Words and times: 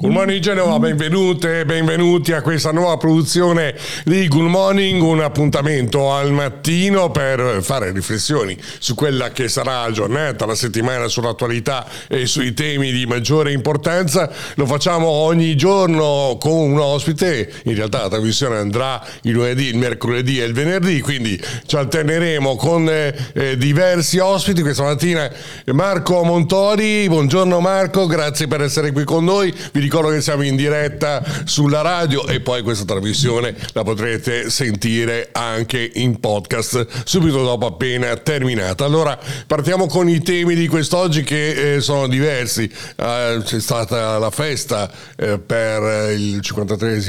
Good 0.00 0.12
morning 0.12 0.38
Genova, 0.38 0.78
benvenute 0.78 1.64
benvenuti 1.64 2.30
a 2.30 2.40
questa 2.40 2.70
nuova 2.70 2.96
produzione 2.98 3.74
di 4.04 4.28
Good 4.28 4.46
Morning, 4.46 5.02
un 5.02 5.18
appuntamento 5.18 6.12
al 6.12 6.30
mattino 6.30 7.10
per 7.10 7.58
fare 7.62 7.90
riflessioni 7.90 8.56
su 8.78 8.94
quella 8.94 9.32
che 9.32 9.48
sarà 9.48 9.82
la 9.82 9.90
giornata, 9.90 10.46
la 10.46 10.54
settimana, 10.54 11.08
sull'attualità 11.08 11.84
e 12.06 12.26
sui 12.26 12.54
temi 12.54 12.92
di 12.92 13.06
maggiore 13.06 13.50
importanza. 13.50 14.30
Lo 14.54 14.66
facciamo 14.66 15.08
ogni 15.08 15.56
giorno 15.56 16.36
con 16.38 16.70
un 16.70 16.78
ospite, 16.78 17.52
in 17.64 17.74
realtà 17.74 18.02
la 18.02 18.08
trasmissione 18.08 18.56
andrà 18.56 19.04
il 19.22 19.32
lunedì, 19.32 19.66
il 19.66 19.78
mercoledì 19.78 20.40
e 20.40 20.44
il 20.44 20.52
venerdì, 20.52 21.00
quindi 21.00 21.42
ci 21.66 21.74
alterneremo 21.74 22.54
con 22.54 22.88
eh, 22.88 23.56
diversi 23.56 24.18
ospiti. 24.18 24.62
Questa 24.62 24.84
mattina 24.84 25.28
Marco 25.72 26.22
Montori, 26.22 27.08
buongiorno 27.08 27.58
Marco, 27.58 28.06
grazie 28.06 28.46
per 28.46 28.60
essere 28.60 28.92
qui 28.92 29.02
con 29.02 29.24
noi. 29.24 29.52
Vi 29.72 29.86
ricordo 29.88 30.10
che 30.10 30.20
siamo 30.20 30.42
in 30.42 30.54
diretta 30.54 31.24
sulla 31.44 31.80
radio 31.80 32.26
e 32.26 32.40
poi 32.40 32.60
questa 32.60 32.84
trasmissione 32.84 33.56
la 33.72 33.84
potrete 33.84 34.50
sentire 34.50 35.30
anche 35.32 35.90
in 35.94 36.20
podcast 36.20 37.04
subito 37.04 37.42
dopo 37.42 37.64
appena 37.64 38.14
terminata. 38.16 38.84
Allora 38.84 39.18
partiamo 39.46 39.86
con 39.86 40.06
i 40.06 40.20
temi 40.20 40.54
di 40.54 40.68
quest'oggi 40.68 41.22
che 41.22 41.76
eh, 41.76 41.80
sono 41.80 42.06
diversi. 42.06 42.70
Eh, 42.96 43.40
c'è 43.42 43.60
stata 43.60 44.18
la 44.18 44.30
festa 44.30 44.90
eh, 45.16 45.38
per 45.38 46.12
il 46.12 46.42
53 46.42 47.02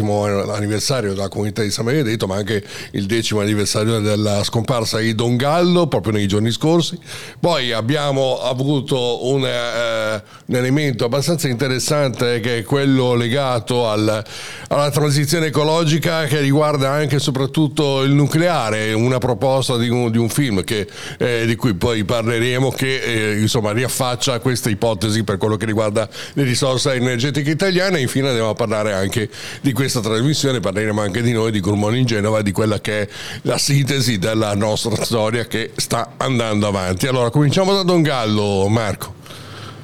anniversario 0.49 1.09
della 1.09 1.27
comunità 1.27 1.61
di 1.61 1.71
San 1.71 1.83
Benedetto, 1.83 2.27
ma 2.27 2.37
anche 2.37 2.63
il 2.91 3.05
decimo 3.07 3.41
anniversario 3.41 3.99
della 3.99 4.41
scomparsa 4.45 4.99
di 4.99 5.13
Don 5.15 5.35
Gallo 5.35 5.87
proprio 5.87 6.13
nei 6.13 6.27
giorni 6.27 6.51
scorsi. 6.51 6.97
Poi 7.41 7.73
abbiamo 7.73 8.39
avuto 8.41 9.27
un, 9.27 9.45
eh, 9.45 10.23
un 10.45 10.55
elemento 10.55 11.03
abbastanza 11.03 11.49
interessante 11.49 12.39
che 12.39 12.59
è 12.59 12.63
quello 12.69 13.15
legato 13.15 13.89
al, 13.89 14.23
alla 14.67 14.91
transizione 14.91 15.47
ecologica 15.47 16.25
che 16.25 16.39
riguarda 16.39 16.91
anche 16.91 17.15
e 17.15 17.19
soprattutto 17.19 18.03
il 18.03 18.11
nucleare, 18.11 18.93
una 18.93 19.17
proposta 19.17 19.75
di 19.75 19.89
un, 19.89 20.11
di 20.11 20.19
un 20.19 20.29
film 20.29 20.63
che, 20.63 20.87
eh, 21.17 21.47
di 21.47 21.55
cui 21.55 21.73
poi 21.73 22.03
parleremo 22.03 22.69
che 22.69 23.01
eh, 23.01 23.39
insomma 23.39 23.71
riaffaccia 23.71 24.37
questa 24.37 24.69
ipotesi 24.69 25.23
per 25.23 25.37
quello 25.37 25.57
che 25.57 25.65
riguarda 25.65 26.07
le 26.33 26.43
risorse 26.43 26.93
energetiche 26.93 27.49
italiane 27.49 27.97
e 27.97 28.01
infine 28.01 28.27
andiamo 28.27 28.51
a 28.51 28.53
parlare 28.53 28.93
anche 28.93 29.27
di 29.61 29.73
questa 29.73 29.99
trasmissione, 29.99 30.59
parleremo 30.59 31.01
anche 31.01 31.23
di 31.23 31.31
noi, 31.31 31.49
di 31.49 31.61
Gurmone 31.61 31.97
in 31.97 32.05
Genova, 32.05 32.43
di 32.43 32.51
quella 32.51 32.79
che 32.79 33.01
è 33.01 33.07
la 33.43 33.57
sintesi 33.57 34.19
della 34.19 34.53
nostra 34.53 35.03
storia 35.03 35.45
che 35.45 35.71
sta 35.75 36.13
andando 36.17 36.67
avanti. 36.67 37.07
Allora 37.07 37.31
cominciamo 37.31 37.73
da 37.73 37.81
Don 37.81 38.03
Gallo, 38.03 38.67
Marco. 38.67 39.17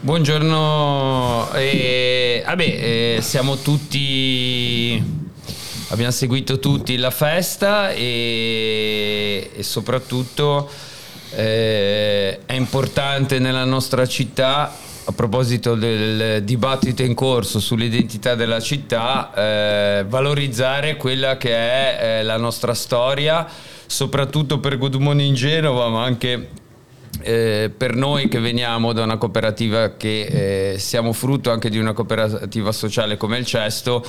Buongiorno, 0.05 1.51
eh, 1.53 2.43
vabbè, 2.45 2.63
eh, 2.63 3.17
siamo 3.23 3.57
tutti, 3.57 5.03
abbiamo 5.87 6.11
seguito 6.11 6.59
tutti 6.59 6.95
la 6.97 7.09
festa 7.09 7.89
e, 7.89 9.49
e 9.51 9.63
soprattutto 9.63 10.69
eh, 11.31 12.37
è 12.45 12.53
importante 12.53 13.39
nella 13.39 13.65
nostra 13.65 14.05
città, 14.05 14.77
a 15.05 15.11
proposito 15.11 15.73
del 15.73 16.43
dibattito 16.43 17.01
in 17.01 17.15
corso 17.15 17.59
sull'identità 17.59 18.35
della 18.35 18.59
città, 18.59 19.33
eh, 19.33 20.05
valorizzare 20.07 20.97
quella 20.97 21.37
che 21.37 21.49
è 21.49 21.97
eh, 22.19 22.23
la 22.23 22.37
nostra 22.37 22.75
storia, 22.75 23.47
soprattutto 23.87 24.59
per 24.59 24.77
Good 24.77 24.93
Morning 24.97 25.35
Genova, 25.35 25.89
ma 25.89 26.03
anche 26.03 26.49
eh, 27.25 27.71
per 27.75 27.95
noi 27.95 28.27
che 28.27 28.39
veniamo 28.39 28.93
da 28.93 29.01
una 29.01 29.17
cooperativa 29.17 29.95
che 29.97 30.73
eh, 30.73 30.79
siamo 30.79 31.11
frutto 31.11 31.49
anche 31.49 31.69
di 31.69 31.79
una 31.79 31.93
cooperativa 31.93 32.71
sociale 32.71 33.17
come 33.17 33.39
il 33.39 33.45
Cesto, 33.45 34.05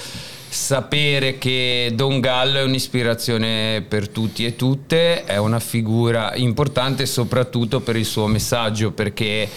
sapere 0.49 1.39
che 1.39 1.93
Don 1.95 2.21
Gallo 2.21 2.59
è 2.59 2.63
un'ispirazione 2.63 3.83
per 3.89 4.09
tutti 4.11 4.45
e 4.45 4.55
tutte, 4.55 5.25
è 5.25 5.39
una 5.39 5.61
figura 5.61 6.35
importante 6.35 7.07
soprattutto 7.07 7.81
per 7.81 7.97
il 7.97 8.05
suo 8.05 8.27
messaggio, 8.27 8.93
perché 8.93 9.49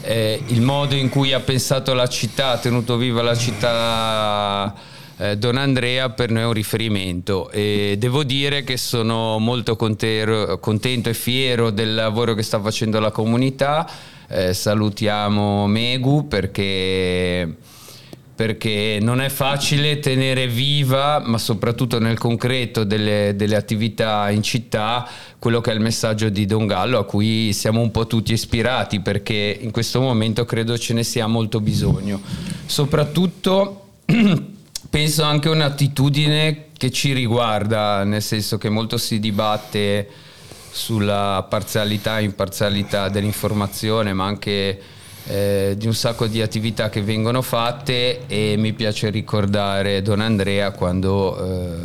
eh, 0.00 0.42
il 0.46 0.62
modo 0.62 0.94
in 0.94 1.10
cui 1.10 1.34
ha 1.34 1.40
pensato 1.40 1.92
la 1.92 2.06
città, 2.06 2.52
ha 2.52 2.58
tenuto 2.58 2.96
viva 2.96 3.20
la 3.20 3.36
città 3.36 4.74
eh, 5.22 5.38
Don 5.38 5.56
Andrea 5.56 6.10
per 6.10 6.30
noi 6.30 6.42
è 6.42 6.46
un 6.46 6.52
riferimento 6.52 7.48
e 7.50 7.94
devo 7.96 8.24
dire 8.24 8.64
che 8.64 8.76
sono 8.76 9.38
molto 9.38 9.76
contero, 9.76 10.58
contento 10.58 11.10
e 11.10 11.14
fiero 11.14 11.70
del 11.70 11.94
lavoro 11.94 12.34
che 12.34 12.42
sta 12.42 12.60
facendo 12.60 12.98
la 12.98 13.12
comunità. 13.12 13.88
Eh, 14.28 14.52
salutiamo 14.52 15.68
Megu 15.68 16.26
perché 16.26 17.56
perché 18.34 18.98
non 19.00 19.20
è 19.20 19.28
facile 19.28 20.00
tenere 20.00 20.48
viva, 20.48 21.22
ma 21.24 21.38
soprattutto 21.38 22.00
nel 22.00 22.18
concreto 22.18 22.82
delle, 22.82 23.34
delle, 23.36 23.54
attività 23.54 24.28
in 24.30 24.42
città, 24.42 25.06
quello 25.38 25.60
che 25.60 25.70
è 25.70 25.74
il 25.74 25.80
messaggio 25.80 26.28
di 26.30 26.46
Don 26.46 26.66
Gallo 26.66 26.98
a 26.98 27.04
cui 27.04 27.52
siamo 27.52 27.80
un 27.80 27.92
po' 27.92 28.08
tutti 28.08 28.32
ispirati 28.32 28.98
perché 28.98 29.56
in 29.60 29.70
questo 29.70 30.00
momento 30.00 30.44
credo 30.44 30.76
ce 30.76 30.94
ne 30.94 31.04
sia 31.04 31.28
molto 31.28 31.60
bisogno. 31.60 32.20
Soprattutto 32.66 33.90
penso 34.92 35.22
anche 35.22 35.48
un'attitudine 35.48 36.66
che 36.76 36.90
ci 36.90 37.14
riguarda, 37.14 38.04
nel 38.04 38.20
senso 38.20 38.58
che 38.58 38.68
molto 38.68 38.98
si 38.98 39.18
dibatte 39.20 40.06
sulla 40.70 41.46
parzialità 41.48 42.18
e 42.18 42.24
imparzialità 42.24 43.08
dell'informazione, 43.08 44.12
ma 44.12 44.26
anche 44.26 44.82
eh, 45.28 45.74
di 45.78 45.86
un 45.86 45.94
sacco 45.94 46.26
di 46.26 46.42
attività 46.42 46.90
che 46.90 47.00
vengono 47.00 47.40
fatte 47.40 48.26
e 48.26 48.56
mi 48.58 48.74
piace 48.74 49.08
ricordare 49.08 50.02
Don 50.02 50.20
Andrea 50.20 50.72
quando 50.72 51.42
eh, 51.42 51.76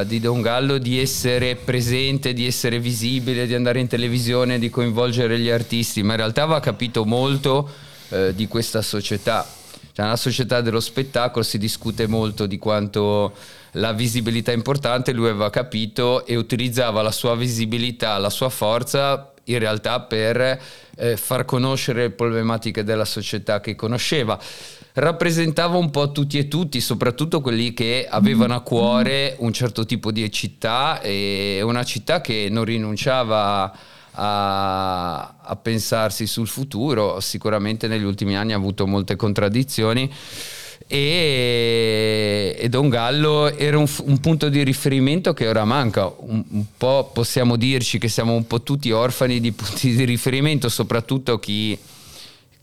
eh, 0.00 0.06
di 0.06 0.20
Don 0.20 0.40
Gallo 0.40 0.78
di 0.78 1.00
essere 1.00 1.56
presente, 1.56 2.32
di 2.32 2.46
essere 2.46 2.78
visibile, 2.78 3.46
di 3.46 3.54
andare 3.54 3.80
in 3.80 3.86
televisione, 3.86 4.58
di 4.58 4.70
coinvolgere 4.70 5.38
gli 5.38 5.50
artisti, 5.50 6.02
ma 6.02 6.12
in 6.12 6.18
realtà 6.18 6.42
aveva 6.42 6.60
capito 6.60 7.04
molto 7.04 7.70
eh, 8.08 8.34
di 8.34 8.48
questa 8.48 8.82
società. 8.82 9.46
Cioè, 9.92 10.04
nella 10.06 10.16
società 10.16 10.60
dello 10.62 10.80
spettacolo 10.80 11.44
si 11.44 11.58
discute 11.58 12.06
molto 12.06 12.46
di 12.46 12.58
quanto 12.58 13.34
la 13.72 13.92
visibilità 13.92 14.52
è 14.52 14.54
importante, 14.54 15.12
lui 15.12 15.28
aveva 15.28 15.50
capito 15.50 16.24
e 16.26 16.36
utilizzava 16.36 17.02
la 17.02 17.10
sua 17.10 17.36
visibilità, 17.36 18.18
la 18.18 18.30
sua 18.30 18.48
forza 18.48 19.31
in 19.44 19.58
realtà 19.58 20.00
per 20.00 20.60
eh, 20.96 21.16
far 21.16 21.44
conoscere 21.44 22.02
le 22.02 22.10
problematiche 22.10 22.84
della 22.84 23.04
società 23.04 23.60
che 23.60 23.74
conosceva. 23.74 24.38
Rappresentava 24.94 25.78
un 25.78 25.90
po' 25.90 26.12
tutti 26.12 26.38
e 26.38 26.48
tutti, 26.48 26.80
soprattutto 26.80 27.40
quelli 27.40 27.72
che 27.72 28.06
avevano 28.08 28.54
a 28.54 28.60
cuore 28.60 29.36
un 29.38 29.52
certo 29.52 29.86
tipo 29.86 30.12
di 30.12 30.30
città 30.30 31.00
e 31.00 31.60
una 31.62 31.82
città 31.82 32.20
che 32.20 32.48
non 32.50 32.64
rinunciava 32.64 33.74
a, 34.12 35.34
a 35.40 35.56
pensarsi 35.56 36.26
sul 36.26 36.46
futuro, 36.46 37.20
sicuramente 37.20 37.88
negli 37.88 38.04
ultimi 38.04 38.36
anni 38.36 38.52
ha 38.52 38.56
avuto 38.56 38.86
molte 38.86 39.16
contraddizioni 39.16 40.12
e, 40.92 42.54
e 42.58 42.68
Don 42.68 42.90
Gallo 42.90 43.56
era 43.56 43.78
un, 43.78 43.88
un, 44.04 44.20
punto 44.20 44.50
di 44.50 44.62
riferimento 44.62 45.32
che 45.32 45.48
ora 45.48 45.64
manca. 45.64 46.04
Un, 46.04 46.44
un, 46.46 46.64
po' 46.76 47.08
possiamo 47.14 47.56
dirci 47.56 47.96
che 47.96 48.08
siamo 48.08 48.34
un 48.34 48.46
po' 48.46 48.60
tutti 48.60 48.90
orfani 48.90 49.40
di 49.40 49.52
punti 49.52 49.96
di 49.96 50.04
riferimento, 50.04 50.68
soprattutto 50.68 51.38
chi, 51.38 51.78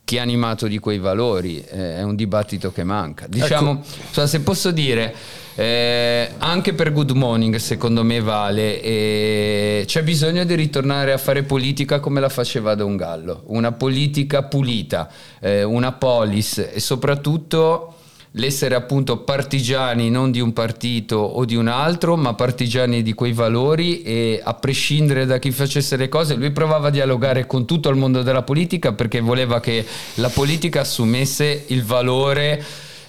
chi 0.03 0.17
è 0.17 0.19
animato 0.19 0.67
di 0.67 0.77
quei 0.77 0.99
valori. 0.99 1.57
Eh, 1.59 1.95
è 1.95 2.03
un 2.03 2.15
dibattito 2.15 2.71
che 2.71 2.83
manca. 2.83 3.25
Diciamo, 3.27 3.83
ecco. 4.11 4.27
se 4.27 4.41
posso 4.41 4.69
dire, 4.69 5.11
eh, 5.55 6.29
anche 6.37 6.73
per 6.73 6.93
Good 6.93 7.09
Morning 7.11 7.55
secondo 7.55 8.03
me 8.03 8.19
vale, 8.19 8.79
eh, 8.79 9.83
c'è 9.87 10.03
bisogno 10.03 10.43
di 10.43 10.53
ritornare 10.53 11.13
a 11.13 11.17
fare 11.17 11.41
politica 11.41 11.99
come 11.99 12.19
la 12.19 12.29
faceva 12.29 12.75
Don 12.75 12.95
Gallo, 12.95 13.41
una 13.47 13.71
politica 13.71 14.43
pulita, 14.43 15.09
eh, 15.39 15.63
una 15.63 15.93
polis 15.93 16.59
e 16.59 16.79
soprattutto 16.79 17.95
l'essere 18.33 18.75
appunto 18.75 19.19
partigiani 19.19 20.09
non 20.09 20.31
di 20.31 20.39
un 20.39 20.53
partito 20.53 21.15
o 21.17 21.45
di 21.45 21.55
un 21.55 21.67
altro, 21.67 22.15
ma 22.15 22.35
partigiani 22.35 23.01
di 23.01 23.13
quei 23.13 23.33
valori 23.33 24.01
e 24.03 24.39
a 24.43 24.53
prescindere 24.53 25.25
da 25.25 25.39
chi 25.39 25.51
facesse 25.51 25.95
le 25.95 26.09
cose, 26.09 26.35
lui 26.35 26.51
provava 26.51 26.89
a 26.89 26.91
dialogare 26.91 27.47
con 27.47 27.65
tutto 27.65 27.89
il 27.89 27.95
mondo 27.95 28.21
della 28.21 28.43
politica 28.43 28.93
perché 28.93 29.19
voleva 29.19 29.59
che 29.59 29.85
la 30.15 30.29
politica 30.29 30.81
assumesse 30.81 31.65
il 31.67 31.83
valore 31.83 32.63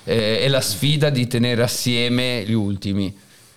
eh, 0.04 0.40
e 0.42 0.48
la 0.48 0.60
sfida 0.60 1.10
di 1.10 1.26
tenere 1.26 1.62
assieme 1.62 2.44
gli 2.46 2.54
ultimi. 2.54 3.14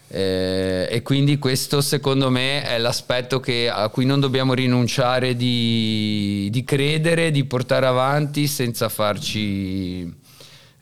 Eh, 0.09 0.87
e 0.91 1.01
quindi 1.01 1.39
questo 1.39 1.81
secondo 1.81 2.29
me 2.29 2.61
è 2.63 2.77
l'aspetto 2.77 3.39
che, 3.39 3.67
a 3.67 3.89
cui 3.89 4.05
non 4.05 4.19
dobbiamo 4.19 4.53
rinunciare 4.53 5.35
di, 5.35 6.49
di 6.51 6.63
credere, 6.63 7.31
di 7.31 7.45
portare 7.45 7.87
avanti 7.87 8.45
senza 8.45 8.89
farci 8.89 10.21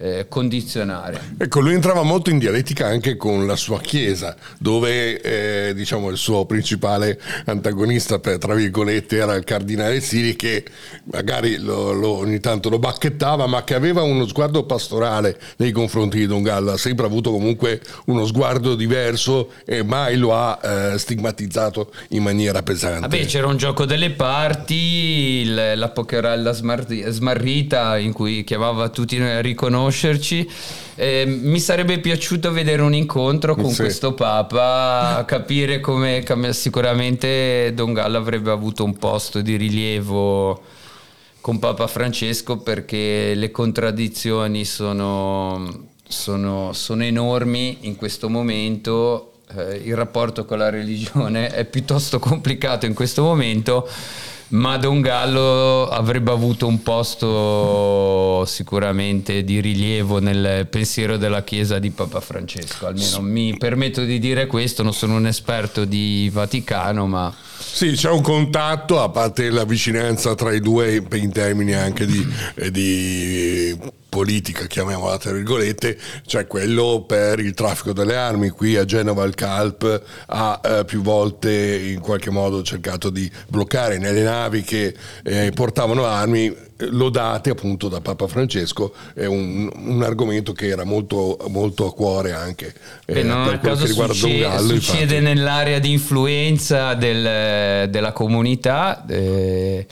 eh, 0.02 0.26
condizionare. 0.28 1.36
Ecco, 1.38 1.60
lui 1.60 1.76
entrava 1.76 2.02
molto 2.02 2.32
in 2.32 2.40
dialettica 2.40 2.88
anche 2.88 3.16
con 3.18 3.46
la 3.46 3.56
sua 3.56 3.80
chiesa, 3.80 4.36
dove 4.58 5.22
eh, 5.22 5.74
diciamo 5.76 6.10
il 6.10 6.18
suo 6.18 6.46
principale 6.46 7.22
antagonista, 7.46 8.18
per, 8.18 8.40
tra 8.40 8.56
virgolette, 8.56 9.18
era 9.18 9.36
il 9.36 9.44
cardinale 9.44 10.02
Siri, 10.02 10.36
che 10.36 10.66
magari 11.12 11.58
lo, 11.58 11.92
lo, 11.92 12.18
ogni 12.18 12.40
tanto 12.40 12.70
lo 12.70 12.80
bacchettava, 12.80 13.46
ma 13.46 13.64
che 13.64 13.76
aveva 13.76 14.02
uno 14.02 14.28
sguardo 14.28 14.64
pastorale 14.64 15.40
nei 15.58 15.72
confronti 15.72 16.18
di 16.18 16.26
Don 16.26 16.42
Gallo, 16.42 16.72
ha 16.72 16.78
sempre 16.78 17.06
avuto 17.06 17.32
comunque 17.32 17.80
uno 18.06 18.26
sguardo 18.26 18.74
diverso 18.76 19.52
e 19.66 19.84
mai 19.84 20.18
lo 20.18 20.34
ha 20.36 20.60
eh, 20.64 20.98
stigmatizzato 20.98 21.94
in 22.10 22.24
maniera 22.24 22.64
pesante. 22.64 23.02
Vabbè, 23.02 23.26
c'era 23.26 23.46
un 23.46 23.58
gioco 23.58 23.86
delle 23.86 24.12
parti, 24.12 25.46
la 25.46 25.90
pokerella 25.90 26.54
smarrita 26.54 27.98
in 27.98 28.14
cui 28.14 28.44
chiamava 28.44 28.90
tutti 28.90 29.18
noi 29.18 29.32
a 29.32 29.42
riconoscere 29.42 29.90
conoscerci. 29.92 30.50
Eh, 30.96 31.26
mi 31.26 31.60
sarebbe 31.60 32.00
piaciuto 32.00 32.52
vedere 32.52 32.82
un 32.82 32.94
incontro 32.94 33.56
con 33.56 33.70
sì. 33.70 33.82
questo 33.82 34.14
Papa, 34.14 35.24
capire 35.28 35.80
come 35.80 36.24
sicuramente 36.52 37.72
Don 37.76 37.94
Gallo 37.94 38.18
avrebbe 38.18 38.52
avuto 38.52 38.84
un 38.84 38.98
posto 38.98 39.42
di 39.42 39.56
rilievo 39.58 40.62
con 41.42 41.60
Papa 41.60 41.88
Francesco 41.88 42.58
perché 42.58 43.34
le 43.36 43.52
contraddizioni 43.52 44.64
sono, 44.64 45.88
sono, 46.08 46.72
sono 46.74 47.04
enormi 47.04 47.80
in 47.82 47.96
questo 47.96 48.30
momento. 48.30 49.28
Eh, 49.56 49.82
il 49.84 49.96
rapporto 49.96 50.46
con 50.46 50.60
la 50.60 50.70
religione 50.70 51.50
è 51.50 51.66
piuttosto 51.66 52.20
complicato 52.20 52.86
in 52.86 52.94
questo 52.94 53.24
momento 53.24 53.88
ma 54.52 54.78
Don 54.78 55.02
Gallo 55.02 55.88
avrebbe 55.88 56.32
avuto 56.32 56.68
un 56.68 56.82
posto 56.82 58.44
sicuramente 58.46 59.44
di 59.44 59.60
rilievo 59.62 60.20
nel 60.20 60.68
pensiero 60.68 61.18
della 61.18 61.44
Chiesa 61.44 61.80
di 61.80 61.92
Papa 61.92 62.20
Francesco, 62.20 62.88
almeno 62.88 63.22
mi 63.22 63.56
permetto 63.58 64.04
di 64.04 64.20
dire 64.20 64.48
questo, 64.48 64.84
non 64.84 64.94
sono 64.94 65.16
un 65.16 65.28
esperto 65.28 65.86
di 65.86 66.30
Vaticano, 66.32 67.08
ma... 67.08 67.34
Sì, 67.58 67.92
c'è 67.92 68.10
un 68.10 68.22
contatto, 68.22 69.02
a 69.02 69.10
parte 69.10 69.50
la 69.50 69.64
vicinanza 69.64 70.36
tra 70.36 70.52
i 70.52 70.60
due 70.60 71.02
in 71.14 71.32
termini 71.32 71.74
anche 71.74 72.06
di, 72.06 72.28
di 72.72 73.78
politica, 74.12 74.68
chiamiamola 74.68 75.18
tra 75.18 75.32
virgolette, 75.32 75.98
cioè 76.26 76.46
quello 76.46 77.06
per 77.08 77.40
il 77.40 77.54
traffico 77.54 77.94
delle 77.94 78.18
armi. 78.18 78.50
Qui 78.50 78.76
a 78.76 78.84
Genova 78.84 79.24
il 79.24 79.36
CALP 79.36 80.04
ha 80.26 80.60
eh, 80.62 80.84
più 80.84 81.02
volte 81.02 81.78
in 81.78 82.02
qualche 82.02 82.30
modo 82.30 82.62
cercato 82.62 83.10
di 83.10 83.32
bloccare 83.48 83.98
nelle 84.00 84.22
navi 84.22 84.64
che 84.64 84.94
eh, 85.24 85.52
portavano 85.56 86.06
armi 86.06 86.54
lodate 86.90 87.52
appunto 87.52 87.88
da 87.88 88.02
Papa 88.02 88.28
Francesco, 88.28 88.94
è 89.14 89.26
un, 89.26 89.70
un 89.74 90.04
argomento 90.04 90.52
che 90.52 90.68
era 90.68 90.84
molto, 90.84 91.38
molto 91.48 91.88
a 91.88 91.94
cuore 91.94 92.34
anche 92.34 92.74
eh, 93.06 93.24
non 93.24 93.48
per 93.48 93.60
quello 93.60 93.76
che 93.78 93.86
riguarda 93.86 94.14
succede, 94.14 94.42
Don 94.42 94.50
Gallo. 94.50 94.68
Succede 94.74 95.02
infatti. 95.02 95.22
nell'area 95.22 95.80
di 95.80 95.92
influenza 95.92 96.96
del, 96.96 97.90
della 97.90 98.12
comunità. 98.12 99.06
Eh, 99.08 99.86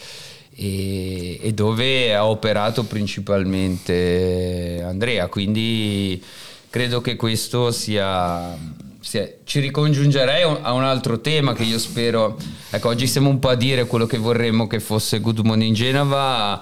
e, 0.62 1.40
e 1.42 1.54
dove 1.54 2.14
ha 2.14 2.28
operato 2.28 2.84
principalmente 2.84 4.84
Andrea, 4.86 5.28
quindi 5.28 6.22
credo 6.70 7.00
che 7.00 7.16
questo 7.16 7.72
sia, 7.72 8.58
sia, 9.00 9.36
ci 9.46 9.62
ricongiungerei 9.62 10.44
a 10.44 10.74
un 10.74 10.84
altro 10.84 11.22
tema 11.22 11.54
che 11.54 11.64
io 11.64 11.80
spero. 11.80 12.38
Ecco 12.70 12.90
oggi 12.90 13.08
siamo 13.08 13.30
un 13.30 13.40
po' 13.40 13.48
a 13.48 13.56
dire 13.56 13.88
quello 13.88 14.06
che 14.06 14.18
vorremmo 14.18 14.68
che 14.68 14.82
fosse 14.82 15.22
Good 15.22 15.40
Morning 15.40 15.74
Genova. 15.74 16.62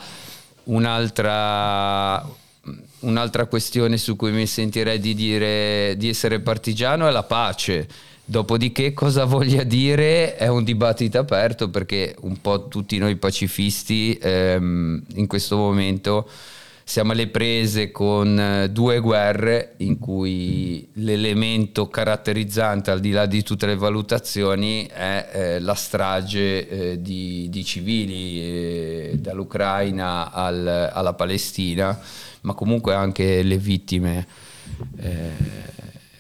Un'altra 0.66 2.24
un'altra 3.00 3.46
questione 3.46 3.98
su 3.98 4.16
cui 4.16 4.32
mi 4.32 4.46
sentirei 4.46 5.00
di 5.00 5.16
dire 5.16 5.96
di 5.98 6.10
essere 6.10 6.40
partigiano 6.40 7.08
è 7.08 7.12
la 7.12 7.24
pace 7.24 7.88
Dopodiché 8.30 8.92
cosa 8.92 9.24
voglia 9.24 9.64
dire? 9.64 10.36
È 10.36 10.50
un 10.50 10.66
dibattito 10.66 11.18
aperto 11.18 11.70
perché 11.70 12.14
un 12.24 12.42
po' 12.42 12.68
tutti 12.68 12.98
noi 12.98 13.16
pacifisti 13.16 14.20
ehm, 14.22 15.02
in 15.16 15.28
questo 15.28 15.56
momento 15.56 16.30
siamo 16.84 17.14
alle 17.14 17.28
prese 17.28 17.90
con 17.90 18.38
eh, 18.38 18.70
due 18.70 19.00
guerre 19.00 19.76
in 19.78 19.98
cui 19.98 20.90
l'elemento 20.96 21.88
caratterizzante 21.88 22.92
al 22.92 23.00
di 23.00 23.12
là 23.12 23.26
di 23.28 23.44
tutte 23.44 23.66
le 23.66 23.78
valutazioni 23.78 24.86
è 24.88 25.30
eh, 25.32 25.60
la 25.62 25.76
strage 25.76 26.68
eh, 26.68 27.02
di, 27.02 27.48
di, 27.50 27.64
civili 27.64 28.42
eh, 28.42 29.12
dall'Ucraina 29.20 30.34
al, 30.34 30.92
alla 30.92 31.14
Palestina 31.14 31.98
ma 32.42 32.54
comunque 32.54 32.94
anche 32.94 33.42
le 33.42 33.58
vittime 33.58 34.28
eh, 34.98 35.76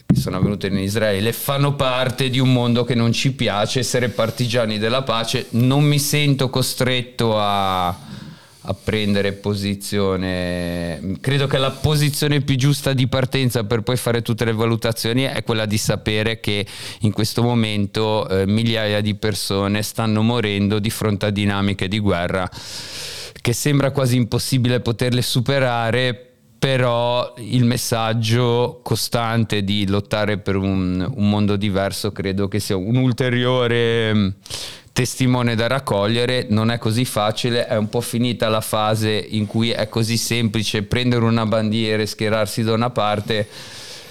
che 0.07 0.15
sono 0.15 0.37
avvenute 0.37 0.67
in 0.67 0.77
Israele 0.77 1.33
fanno 1.33 1.75
parte 1.75 2.29
di 2.29 2.39
un 2.39 2.53
mondo 2.53 2.85
che 2.85 2.95
non 2.95 3.11
ci 3.11 3.33
piace, 3.33 3.79
essere 3.79 4.07
partigiani 4.07 4.77
della 4.77 5.03
pace. 5.03 5.47
Non 5.51 5.83
mi 5.83 5.99
sento 5.99 6.49
costretto 6.49 7.37
a, 7.37 7.87
a 7.87 8.73
prendere 8.81 9.33
posizione. 9.33 11.17
Credo 11.19 11.47
che 11.47 11.57
la 11.57 11.71
posizione 11.71 12.39
più 12.39 12.55
giusta 12.55 12.93
di 12.93 13.07
partenza 13.07 13.65
per 13.65 13.81
poi 13.81 13.97
fare 13.97 14.21
tutte 14.21 14.45
le 14.45 14.53
valutazioni 14.53 15.23
è 15.23 15.43
quella 15.43 15.65
di 15.65 15.77
sapere 15.77 16.39
che 16.39 16.65
in 17.01 17.11
questo 17.11 17.43
momento 17.43 18.29
eh, 18.29 18.47
migliaia 18.47 19.01
di 19.01 19.15
persone 19.15 19.83
stanno 19.83 20.21
morendo 20.21 20.79
di 20.79 20.89
fronte 20.89 21.25
a 21.25 21.31
dinamiche 21.31 21.89
di 21.89 21.99
guerra 21.99 22.49
che 23.39 23.53
sembra 23.53 23.91
quasi 23.91 24.15
impossibile 24.15 24.79
poterle 24.79 25.21
superare 25.21 26.27
però 26.59 27.33
il 27.37 27.65
messaggio 27.65 28.79
costante 28.83 29.63
di 29.63 29.87
lottare 29.87 30.37
per 30.37 30.55
un, 30.55 31.07
un, 31.15 31.29
mondo 31.29 31.55
diverso 31.55 32.11
credo 32.11 32.47
che 32.47 32.59
sia 32.59 32.75
un 32.75 32.95
ulteriore 32.95 34.13
mm, 34.13 34.27
testimone 34.91 35.55
da 35.55 35.67
raccogliere, 35.67 36.47
non 36.49 36.71
è 36.71 36.79
così 36.79 37.05
facile, 37.05 37.67
è 37.67 37.77
un 37.77 37.89
po' 37.89 38.01
finita 38.01 38.49
la 38.49 38.61
fase 38.61 39.11
in 39.11 39.45
cui 39.45 39.69
è 39.69 39.87
così 39.87 40.17
semplice 40.17 40.81
prendere 40.83 41.25
una 41.25 41.45
bandiera 41.45 42.01
e 42.01 42.07
schierarsi 42.07 42.63
da 42.63 42.73
una 42.73 42.89
parte 42.89 43.47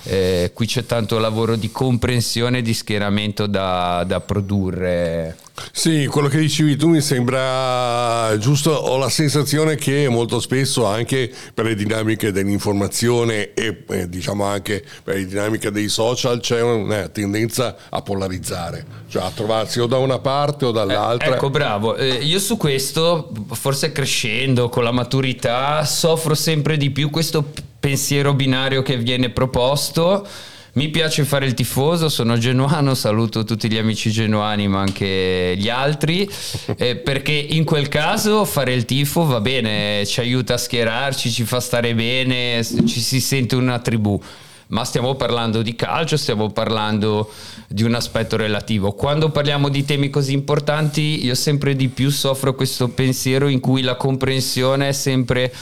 eh, 0.07 0.51
qui 0.55 0.67
c'è 0.67 0.87
tanto 0.87 1.19
lavoro 1.19 1.57
di 1.57 1.71
comprensione 1.71 2.59
e 2.59 2.63
di 2.63 2.75
schieramento 2.75 3.47
da, 3.47 4.05
da 4.07 4.21
produrre. 4.21 5.37
Sì, 5.73 6.07
quello 6.07 6.29
che 6.29 6.39
dicevi 6.39 6.77
tu 6.77 6.89
mi 6.89 7.01
sembra 7.01 8.37
giusto, 8.39 8.73
ho 8.73 8.99
la 8.99 9.09
sensazione 9.09 9.77
che 9.77 10.07
molto 10.09 10.39
spesso 10.39 10.85
anche 10.85 11.33
per 11.55 11.65
le 11.65 11.75
dinamiche 11.75 12.31
dell'informazione 12.31 13.55
e 13.55 13.85
eh, 13.89 14.09
diciamo 14.09 14.45
anche 14.45 14.85
per 15.03 15.17
le 15.17 15.27
dinamiche 15.27 15.71
dei 15.71 15.89
social 15.89 16.41
c'è 16.41 16.61
una 16.61 17.09
tendenza 17.09 17.77
a 17.89 18.03
polarizzare, 18.03 18.85
cioè 19.09 19.23
a 19.23 19.31
trovarsi 19.31 19.81
o 19.81 19.87
da 19.87 19.97
una 19.97 20.19
parte 20.19 20.67
o 20.67 20.73
dall'altra. 20.73 21.29
Eh, 21.29 21.33
ecco, 21.33 21.51
bravo, 21.51 21.97
eh, 21.97 22.17
io 22.17 22.39
su 22.39 22.57
questo, 22.57 23.31
forse 23.53 23.93
crescendo 23.93 24.69
con 24.69 24.85
la 24.85 24.93
maturità, 24.93 25.85
soffro 25.85 26.35
sempre 26.35 26.77
di 26.77 26.91
più 26.91 27.09
questo 27.09 27.53
pensiero 27.87 28.35
binario 28.35 28.83
che 28.83 28.97
viene 28.97 29.31
proposto. 29.31 30.27
Mi 30.73 30.89
piace 30.89 31.25
fare 31.25 31.47
il 31.47 31.55
tifoso, 31.55 32.09
sono 32.09 32.37
genuano, 32.37 32.95
saluto 32.95 33.45
tutti 33.45 33.71
gli 33.71 33.79
amici 33.79 34.11
genuani 34.11 34.67
ma 34.67 34.81
anche 34.81 35.55
gli 35.57 35.69
altri, 35.69 36.29
eh, 36.77 36.97
perché 36.97 37.33
in 37.33 37.63
quel 37.63 37.87
caso 37.87 38.45
fare 38.45 38.75
il 38.75 38.85
tifo 38.85 39.25
va 39.25 39.41
bene, 39.41 40.05
ci 40.05 40.19
aiuta 40.19 40.55
a 40.55 40.59
schierarci, 40.59 41.31
ci 41.31 41.45
fa 41.45 41.61
stare 41.61 41.95
bene, 41.95 42.65
ci 42.65 43.01
si 43.01 43.21
sente 43.21 43.55
una 43.55 43.79
tribù 43.79 44.21
ma 44.69 44.85
stiamo 44.85 45.15
parlando 45.15 45.63
di 45.63 45.77
calcio, 45.77 46.17
stiamo 46.17 46.51
parlando 46.51 47.31
di 47.69 47.85
un 47.85 47.95
aspetto 47.95 48.37
relativo. 48.37 48.93
Quando 48.93 49.31
parliamo 49.31 49.69
di 49.69 49.85
temi 49.85 50.11
così 50.11 50.33
importanti, 50.33 51.25
io 51.25 51.35
sempre 51.35 51.77
di 51.77 51.89
più 51.89 52.11
soffro 52.11 52.55
questo 52.55 52.89
pensiero 52.89 53.49
in 53.49 53.61
cui 53.61 53.83
la 53.83 53.97
comprensione 53.97 54.89
è 54.89 54.93
sempre 54.93 55.53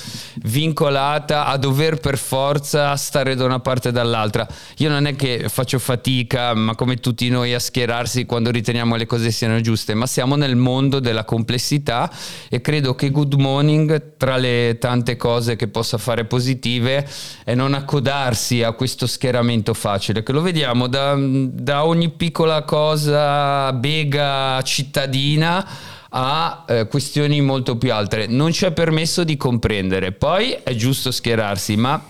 vincolata 0.42 1.46
a 1.46 1.56
dover 1.58 1.98
per 1.98 2.16
forza 2.16 2.96
stare 2.96 3.34
da 3.34 3.44
una 3.44 3.60
parte 3.60 3.90
e 3.90 3.92
dall'altra. 3.92 4.46
Io 4.78 4.88
non 4.88 5.06
è 5.06 5.14
che 5.16 5.48
faccio 5.48 5.78
fatica, 5.78 6.54
ma 6.54 6.74
come 6.74 6.96
tutti 6.96 7.28
noi 7.28 7.52
a 7.52 7.58
schierarsi 7.58 8.24
quando 8.24 8.50
riteniamo 8.50 8.96
le 8.96 9.06
cose 9.06 9.30
siano 9.30 9.60
giuste, 9.60 9.94
ma 9.94 10.06
siamo 10.06 10.36
nel 10.36 10.56
mondo 10.56 10.98
della 10.98 11.24
complessità 11.24 12.10
e 12.48 12.60
credo 12.60 12.94
che 12.94 13.10
Good 13.10 13.34
Morning, 13.34 14.16
tra 14.16 14.36
le 14.36 14.78
tante 14.80 15.16
cose 15.16 15.56
che 15.56 15.68
possa 15.68 15.98
fare 15.98 16.24
positive, 16.24 17.06
è 17.44 17.54
non 17.54 17.74
accodarsi 17.74 18.62
a 18.62 18.72
questo 18.72 18.93
questo 18.94 19.06
schieramento 19.08 19.74
facile, 19.74 20.22
che 20.22 20.30
lo 20.30 20.40
vediamo 20.40 20.86
da, 20.86 21.16
da 21.18 21.84
ogni 21.84 22.10
piccola 22.10 22.62
cosa 22.62 23.72
bega 23.72 24.62
cittadina 24.62 25.66
a 26.08 26.64
eh, 26.68 26.86
questioni 26.86 27.40
molto 27.40 27.76
più 27.76 27.92
altre. 27.92 28.28
Non 28.28 28.52
ci 28.52 28.66
è 28.66 28.70
permesso 28.70 29.24
di 29.24 29.36
comprendere, 29.36 30.12
poi 30.12 30.52
è 30.62 30.74
giusto 30.76 31.10
schierarsi, 31.10 31.74
ma 31.74 32.00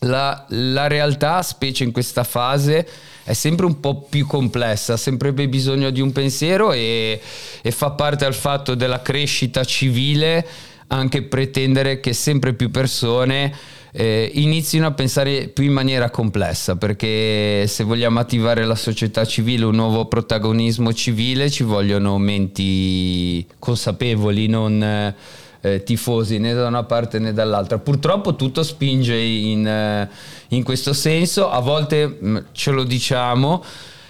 la, 0.00 0.46
la 0.48 0.86
realtà, 0.86 1.42
specie 1.42 1.84
in 1.84 1.92
questa 1.92 2.24
fase, 2.24 2.88
è 3.22 3.34
sempre 3.34 3.66
un 3.66 3.78
po' 3.80 4.06
più 4.08 4.26
complessa, 4.26 4.94
ha 4.94 4.96
sempre 4.96 5.34
bisogno 5.34 5.90
di 5.90 6.00
un 6.00 6.10
pensiero 6.10 6.72
e, 6.72 7.20
e 7.60 7.70
fa 7.70 7.90
parte 7.90 8.24
al 8.24 8.34
fatto 8.34 8.74
della 8.74 9.02
crescita 9.02 9.62
civile 9.62 10.46
anche 10.86 11.22
pretendere 11.22 11.98
che 12.00 12.12
sempre 12.12 12.52
più 12.52 12.70
persone 12.70 13.52
eh, 13.96 14.28
inizino 14.34 14.88
a 14.88 14.90
pensare 14.92 15.46
più 15.46 15.62
in 15.62 15.72
maniera 15.72 16.10
complessa, 16.10 16.74
perché 16.74 17.64
se 17.68 17.84
vogliamo 17.84 18.18
attivare 18.18 18.64
la 18.64 18.74
società 18.74 19.24
civile, 19.24 19.64
un 19.64 19.76
nuovo 19.76 20.06
protagonismo 20.06 20.92
civile, 20.92 21.48
ci 21.48 21.62
vogliono 21.62 22.18
menti 22.18 23.46
consapevoli, 23.58 24.46
non... 24.48 24.82
Eh, 24.82 25.82
tifosi 25.82 26.38
né 26.38 26.52
da 26.52 26.66
una 26.66 26.82
parte 26.82 27.18
né 27.18 27.32
dall'altra. 27.32 27.78
Purtroppo 27.78 28.36
tutto 28.36 28.62
spinge 28.62 29.16
in, 29.16 29.66
eh, 29.66 30.10
in 30.48 30.62
questo 30.62 30.92
senso, 30.92 31.48
a 31.48 31.60
volte 31.60 32.18
mm, 32.22 32.36
ce 32.52 32.70
lo 32.70 32.84
diciamo, 32.84 33.64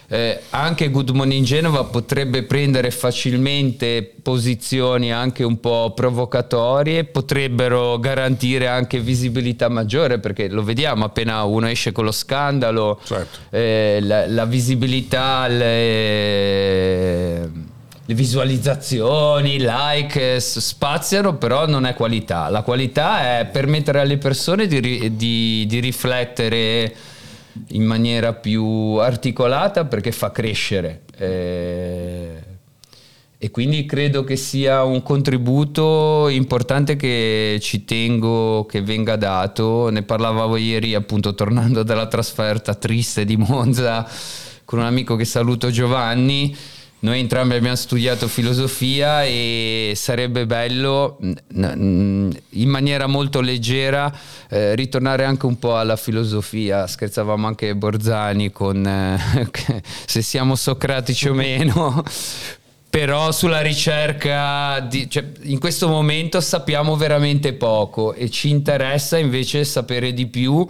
eh, 0.09 0.41
anche 0.51 0.91
Good 0.91 1.11
Morning 1.11 1.45
Genova 1.45 1.85
potrebbe 1.85 2.43
prendere 2.43 2.91
facilmente 2.91 4.15
posizioni 4.23 5.13
anche 5.13 5.45
un 5.45 5.61
po' 5.61 5.93
provocatorie, 5.95 7.05
potrebbero 7.05 7.99
garantire 7.99 8.69
anche 8.69 9.01
visibilità 9.01 9.69
maggiore 9.69 10.19
perché 10.19 10.49
lo 10.49 10.63
vediamo 10.63 11.05
appena 11.05 11.43
uno 11.45 11.69
esce 11.69 11.93
con 11.93 12.05
lo 12.05 12.13
scandalo, 12.13 13.01
certo. 13.03 13.39
eh, 13.51 13.99
la, 14.03 14.27
la, 14.27 14.45
visibilità, 14.45 15.47
le, 15.47 17.39
le 17.41 18.15
visualizzazioni, 18.15 19.57
like 19.59 20.39
spaziano, 20.39 21.37
però 21.37 21.67
non 21.67 21.87
è 21.87 21.95
qualità. 21.95 22.51
La 22.51 22.63
qualità 22.63 23.39
è 23.39 23.47
permettere 23.47 24.01
alle 24.01 24.19
persone 24.19 24.67
di, 24.67 25.17
di, 25.17 25.65
di 25.67 25.81
riflettere 25.81 26.95
in 27.69 27.85
maniera 27.85 28.33
più 28.33 28.65
articolata 28.97 29.85
perché 29.85 30.13
fa 30.13 30.31
crescere. 30.31 31.03
Eh, 31.17 32.53
e 33.39 33.51
quindi 33.51 33.85
credo 33.85 34.25
che 34.25 34.37
sia 34.37 34.85
un 34.85 35.03
contributo 35.03 36.29
importante 36.29 36.97
che 36.97 37.59
ci 37.61 37.85
tengo 37.85 38.65
che 38.65 38.81
venga 38.81 39.17
dato. 39.17 39.91
Ne 39.91 40.03
parlavamo 40.03 40.57
ieri 40.57 40.95
appunto 40.95 41.35
tornando 41.35 41.83
dalla 41.83 42.07
trasferta 42.07 42.75
triste 42.75 43.25
di 43.25 43.37
Monza 43.37 44.09
con 44.65 44.79
un 44.79 44.87
amico 44.87 45.15
che 45.15 45.27
saluto 45.27 45.71
Giovanni 45.71 46.57
noi 47.05 47.21
entrambi 47.21 47.55
abbiamo 47.55 47.77
studiato 47.77 48.29
filosofia 48.29 49.25
e 49.25 49.93
sarebbe 49.95 50.47
bello 50.47 51.19
in 51.53 52.69
maniera 52.69 53.07
molto 53.07 53.43
leggera 53.43 54.11
eh, 54.49 54.75
ritornare 54.75 55.27
anche 55.27 55.45
un 55.45 55.59
po' 55.59 55.77
alla 55.77 55.97
filosofia. 55.97 56.87
Scherzavamo 56.87 57.47
anche 57.47 57.77
Borzani 57.77 58.51
con 58.53 58.87
eh, 58.87 59.19
se 60.07 60.23
siamo 60.23 60.57
socratici 60.57 61.29
o 61.29 61.35
meno. 61.35 62.03
Però 62.89 63.33
sulla 63.33 63.61
ricerca, 63.61 64.81
di, 64.81 65.11
cioè, 65.11 65.27
in 65.43 65.59
questo 65.59 65.89
momento 65.89 66.41
sappiamo 66.41 66.97
veramente 66.97 67.53
poco 67.53 68.15
e 68.15 68.31
ci 68.31 68.49
interessa 68.49 69.19
invece 69.19 69.65
sapere 69.65 70.15
di 70.15 70.27
più 70.27 70.67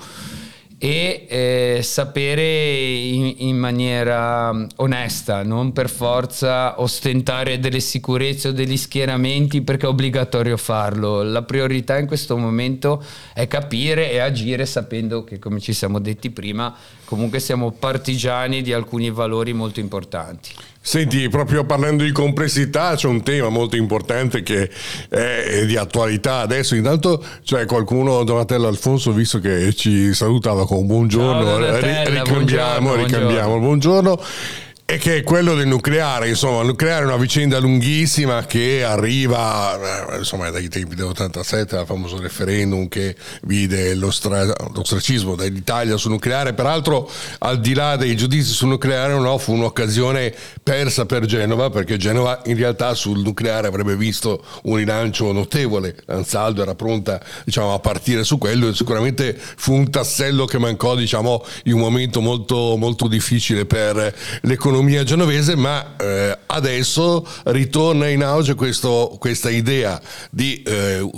e 0.85 1.25
eh, 1.29 1.83
sapere 1.83 2.45
in, 2.45 3.37
in, 3.39 3.57
maniera 3.57 4.55
onesta, 4.77 5.43
non 5.43 5.73
per 5.73 5.89
forza 5.89 6.79
ostentare 6.79 7.59
delle 7.59 7.81
sicurezze 7.81 8.49
o 8.49 8.53
degli 8.53 8.77
schieramenti 8.77 9.63
perché 9.63 9.87
è 9.87 9.89
obbligatorio 9.89 10.59
farlo. 10.59 11.23
La 11.23 11.43
priorità 11.43 11.97
in 11.97 12.07
questo 12.07 12.37
momento 12.37 13.03
è 13.33 13.49
capire 13.49 14.13
e 14.13 14.19
agire 14.19 14.67
sapendo 14.67 15.25
che, 15.25 15.39
come 15.39 15.59
ci 15.59 15.73
siamo 15.73 16.01
detti 16.01 16.29
prima, 16.29 16.77
comunque 17.07 17.41
siamo 17.41 17.71
partigiani 17.71 18.61
di 18.61 18.75
alcuni 18.75 19.09
valori 19.09 19.55
molto 19.55 19.81
importanti. 19.81 20.51
Senti, 20.87 21.31
proprio 21.31 21.65
parlando 21.65 22.05
di 22.05 22.13
complessità, 22.13 22.95
c'è 22.95 23.09
un 23.09 23.23
tema 23.23 23.49
molto 23.49 23.75
importante 23.75 24.43
che 24.43 24.69
è 25.09 25.65
di 25.65 25.79
attualità 25.79 26.41
adesso. 26.41 26.75
Intanto 26.75 27.25
c'è 27.43 27.65
qualcuno, 27.65 28.23
Donatello 28.23 28.69
Alfonso, 28.69 29.11
visto 29.13 29.41
che 29.41 29.73
ci 29.73 30.13
salutava 30.13 30.67
con 30.67 30.87
buongiorno, 30.87 31.43
Ciao, 31.43 31.57
ricambiamo, 31.59 32.29
buongiorno, 32.29 32.95
ricambiamo 32.97 33.59
buongiorno. 33.59 34.15
buongiorno 34.15 34.63
e 34.87 34.99
che 34.99 35.17
è 35.17 35.23
quello 35.23 35.55
del 35.55 35.67
nucleare, 35.67 36.29
insomma, 36.29 36.61
il 36.61 36.67
nucleare 36.67 37.05
è 37.05 37.07
una 37.07 37.17
vicenda 37.17 37.59
lunghissima 37.59 38.45
che 38.45 38.85
arriva, 38.85 40.13
eh, 40.13 40.19
insomma, 40.19 40.51
dai 40.51 40.69
tempi 40.69 40.95
dell'87, 40.95 41.77
al 41.77 41.87
famoso 41.87 42.21
referendum 42.21 42.87
che 42.89 43.17
vide 43.45 43.95
l'ostracismo 43.95 45.37
dell'Italia 45.37 45.97
sul 45.97 46.11
nucleare, 46.11 46.53
peraltro 46.53 47.11
al 47.39 47.61
di 47.61 47.73
là 47.73 47.97
dei 47.97 48.15
giudizi 48.15 48.53
sul 48.53 48.69
nucleare 48.69 49.15
no, 49.15 49.39
fu 49.39 49.55
un'occasione 49.55 50.35
persa 50.63 51.07
per 51.07 51.25
Genova, 51.25 51.71
perché 51.71 51.97
Genova 51.97 52.43
in 52.45 52.57
realtà 52.59 52.93
sul 52.93 53.21
nucleare 53.21 53.69
avrebbe 53.69 53.97
visto 53.97 54.45
un 54.65 54.77
rilancio 54.77 55.33
notevole, 55.33 55.97
Ansaldo 56.09 56.61
era 56.61 56.75
pronta 56.75 57.25
diciamo, 57.47 57.73
a 57.73 57.79
partire 57.79 58.23
su 58.23 58.37
quello. 58.37 58.69
E 58.69 58.75
sicuramente 58.75 59.35
fu 59.35 59.73
un 59.73 59.89
tassello 59.89 60.45
che 60.45 60.59
mancò 60.59 60.95
diciamo, 60.95 61.43
in 61.65 61.73
un 61.73 61.81
momento 61.81 62.21
molto, 62.21 62.77
molto 62.77 63.09
difficile 63.09 63.65
per 63.65 64.15
l'economia 64.43 64.73
l'economia 64.75 65.05
genovese, 65.05 65.55
ma 65.55 65.95
eh, 65.97 66.37
adesso 66.47 67.27
ritorna 67.45 68.09
in 68.09 68.25
auge 68.25 68.55
questo, 68.55 69.17
questa 69.21 69.49
idea 69.49 70.01
di 70.31 70.63
eh, 70.63 71.09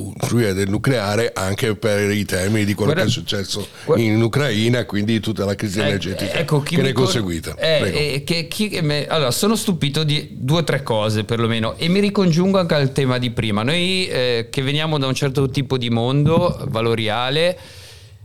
del 0.52 0.68
nucleare 0.68 1.32
anche 1.34 1.75
per 1.75 2.10
i 2.10 2.25
termini 2.26 2.66
di 2.66 2.75
quello 2.75 2.92
guarda, 2.92 3.10
che 3.10 3.16
è 3.16 3.20
successo 3.20 3.66
guarda, 3.84 4.02
in 4.02 4.20
Ucraina, 4.20 4.84
quindi 4.84 5.20
tutta 5.20 5.46
la 5.46 5.54
crisi 5.54 5.78
eh, 5.78 5.84
energetica 5.84 6.38
ecco, 6.38 6.60
che 6.60 6.82
ne 6.82 6.90
è 6.90 6.92
conseguita. 6.92 7.54
Eh, 7.56 8.22
che, 8.26 8.46
chi, 8.46 8.78
me, 8.82 9.06
allora, 9.06 9.30
sono 9.30 9.56
stupito 9.56 10.04
di 10.04 10.28
due 10.32 10.58
o 10.58 10.64
tre 10.64 10.82
cose 10.82 11.25
perlomeno 11.25 11.76
e 11.76 11.88
mi 11.88 12.00
ricongiungo 12.00 12.58
anche 12.58 12.75
al 12.75 12.92
tema 12.92 13.16
di 13.16 13.30
prima. 13.30 13.62
Noi 13.62 14.06
eh, 14.08 14.48
che 14.50 14.62
veniamo 14.62 14.98
da 14.98 15.06
un 15.06 15.14
certo 15.14 15.48
tipo 15.48 15.78
di 15.78 15.88
mondo 15.88 16.58
valoriale, 16.68 17.58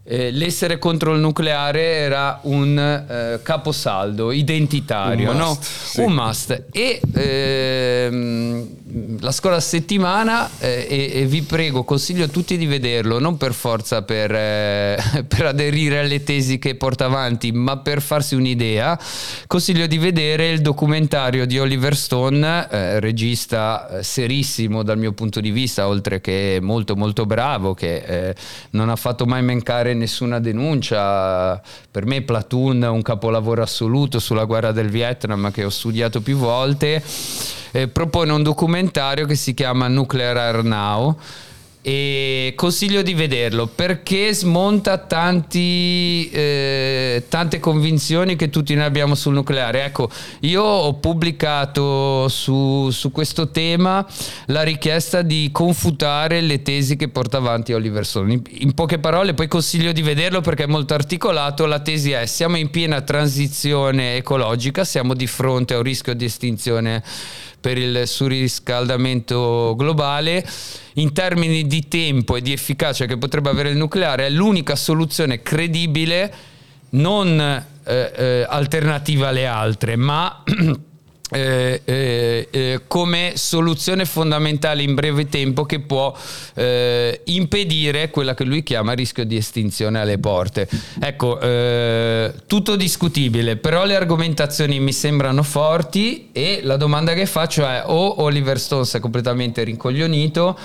eh, 0.03 0.31
l'essere 0.31 0.79
contro 0.79 1.13
il 1.13 1.19
nucleare 1.19 1.81
era 1.81 2.39
un 2.43 2.77
eh, 2.77 3.39
caposaldo 3.43 4.31
identitario, 4.31 5.31
un 5.31 5.37
must, 5.37 5.47
no? 5.47 5.57
sì. 5.61 5.99
un 6.01 6.13
must. 6.13 6.63
E 6.71 7.01
ehm, 7.13 8.67
la 9.19 9.31
scorsa 9.31 9.59
settimana 9.59 10.49
eh, 10.59 10.85
e, 10.89 11.21
e, 11.21 11.25
vi 11.25 11.41
prego, 11.43 11.83
consiglio 11.83 12.25
a 12.25 12.27
tutti 12.27 12.57
di 12.57 12.65
vederlo, 12.65 13.19
non 13.19 13.37
per 13.37 13.53
forza 13.53 14.01
per, 14.01 14.33
eh, 14.33 14.97
per, 15.27 15.45
aderire 15.45 15.99
alle 15.99 16.23
tesi 16.23 16.59
che 16.59 16.75
porta 16.75 17.05
avanti, 17.05 17.51
ma 17.51 17.77
per 17.77 18.01
farsi 18.01 18.35
un'idea. 18.35 18.99
Consiglio 19.47 19.87
di 19.87 19.97
vedere 19.97 20.49
il 20.49 20.61
documentario 20.61 21.45
di 21.45 21.57
Oliver 21.59 21.95
Stone, 21.95 22.67
eh, 22.69 22.99
regista 22.99 23.99
eh, 23.99 24.03
serissimo 24.03 24.83
dal 24.83 24.97
mio 24.97 25.13
punto 25.13 25.39
di 25.39 25.51
vista, 25.51 25.87
oltre 25.87 26.19
che 26.19 26.59
molto 26.61 26.95
molto 26.95 27.25
bravo, 27.25 27.73
che 27.73 27.95
eh, 27.95 28.35
non 28.71 28.89
ha 28.89 28.95
fatto 28.95 29.25
mai 29.25 29.43
mancare 29.43 29.93
nessuna 29.93 30.39
denuncia. 30.39 31.61
Per 31.89 32.05
me 32.05 32.21
Platoon 32.21 32.83
è 32.83 32.89
un 32.89 33.01
capolavoro 33.01 33.61
assoluto 33.61 34.19
sulla 34.19 34.45
guerra 34.45 34.71
del 34.71 34.89
Vietnam 34.89 35.51
che 35.51 35.63
ho 35.63 35.69
studiato 35.69 36.21
più 36.21 36.37
volte 36.37 37.01
eh, 37.71 37.87
propone 37.87 38.31
un 38.31 38.43
documentario 38.43 39.25
che 39.25 39.35
si 39.35 39.53
chiama 39.53 39.87
Nuclear 39.87 40.37
Air 40.37 40.63
Now 40.63 41.17
e 41.83 42.53
consiglio 42.55 43.01
di 43.01 43.15
vederlo 43.15 43.65
perché 43.65 44.35
smonta 44.35 44.99
tanti, 44.99 46.29
eh, 46.29 47.23
tante 47.27 47.59
convinzioni 47.59 48.35
che 48.35 48.51
tutti 48.51 48.75
noi 48.75 48.85
abbiamo 48.85 49.15
sul 49.15 49.33
nucleare. 49.33 49.85
Ecco, 49.85 50.09
io 50.41 50.61
ho 50.61 50.93
pubblicato 50.95 52.27
su, 52.27 52.91
su, 52.91 53.11
questo 53.11 53.49
tema 53.49 54.05
la 54.47 54.61
richiesta 54.61 55.23
di 55.23 55.49
confutare 55.51 56.41
le 56.41 56.61
tesi 56.61 56.95
che 56.95 57.07
porta 57.09 57.37
avanti 57.37 57.73
Oliver 57.73 58.05
Stone. 58.05 58.33
In, 58.33 58.41
in 58.49 58.73
poche 58.73 58.99
parole, 58.99 59.33
poi 59.33 59.47
consiglio 59.47 59.91
di 59.91 60.03
vederlo 60.03 60.41
perché 60.41 60.65
è 60.65 60.67
molto 60.67 60.93
articolato. 60.93 61.65
La 61.65 61.79
tesi 61.79 62.11
è: 62.11 62.27
siamo 62.27 62.57
in 62.57 62.69
piena 62.69 63.01
transizione 63.01 64.17
ecologica, 64.17 64.83
siamo 64.83 65.15
di 65.15 65.25
fronte 65.25 65.73
a 65.73 65.77
un 65.77 65.83
rischio 65.83 66.13
di 66.13 66.25
estinzione 66.25 67.01
per 67.61 67.77
il 67.77 68.07
surriscaldamento 68.07 69.75
globale. 69.77 70.45
In 70.95 71.13
termini 71.13 71.67
di 71.67 71.87
tempo 71.87 72.35
e 72.35 72.41
di 72.41 72.51
efficacia 72.51 73.05
che 73.05 73.17
potrebbe 73.17 73.49
avere 73.49 73.69
il 73.69 73.77
nucleare 73.77 74.25
è 74.25 74.29
l'unica 74.29 74.75
soluzione 74.75 75.41
credibile 75.41 76.33
non 76.89 77.39
eh, 77.39 78.11
eh, 78.15 78.45
alternativa 78.47 79.29
alle 79.29 79.45
altre 79.45 79.95
ma 79.95 80.43
Eh, 81.33 81.81
eh, 81.85 82.47
eh, 82.51 82.81
come 82.87 83.33
soluzione 83.35 84.03
fondamentale 84.03 84.83
in 84.83 84.95
breve 84.95 85.29
tempo 85.29 85.63
che 85.63 85.79
può 85.79 86.13
eh, 86.55 87.21
impedire 87.23 88.09
quella 88.09 88.33
che 88.33 88.43
lui 88.43 88.63
chiama 88.63 88.91
rischio 88.91 89.23
di 89.23 89.37
estinzione 89.37 90.01
alle 90.01 90.17
porte. 90.17 90.67
Ecco, 90.99 91.39
eh, 91.39 92.33
tutto 92.47 92.75
discutibile, 92.75 93.55
però 93.55 93.85
le 93.85 93.95
argomentazioni 93.95 94.81
mi 94.81 94.91
sembrano 94.91 95.41
forti 95.41 96.29
e 96.33 96.59
la 96.63 96.75
domanda 96.75 97.13
che 97.13 97.25
faccio 97.25 97.65
è 97.65 97.83
o 97.85 98.21
Oliver 98.23 98.59
Stone 98.59 98.83
si 98.83 98.97
è 98.97 98.99
completamente 98.99 99.63
rincoglionito 99.63 100.57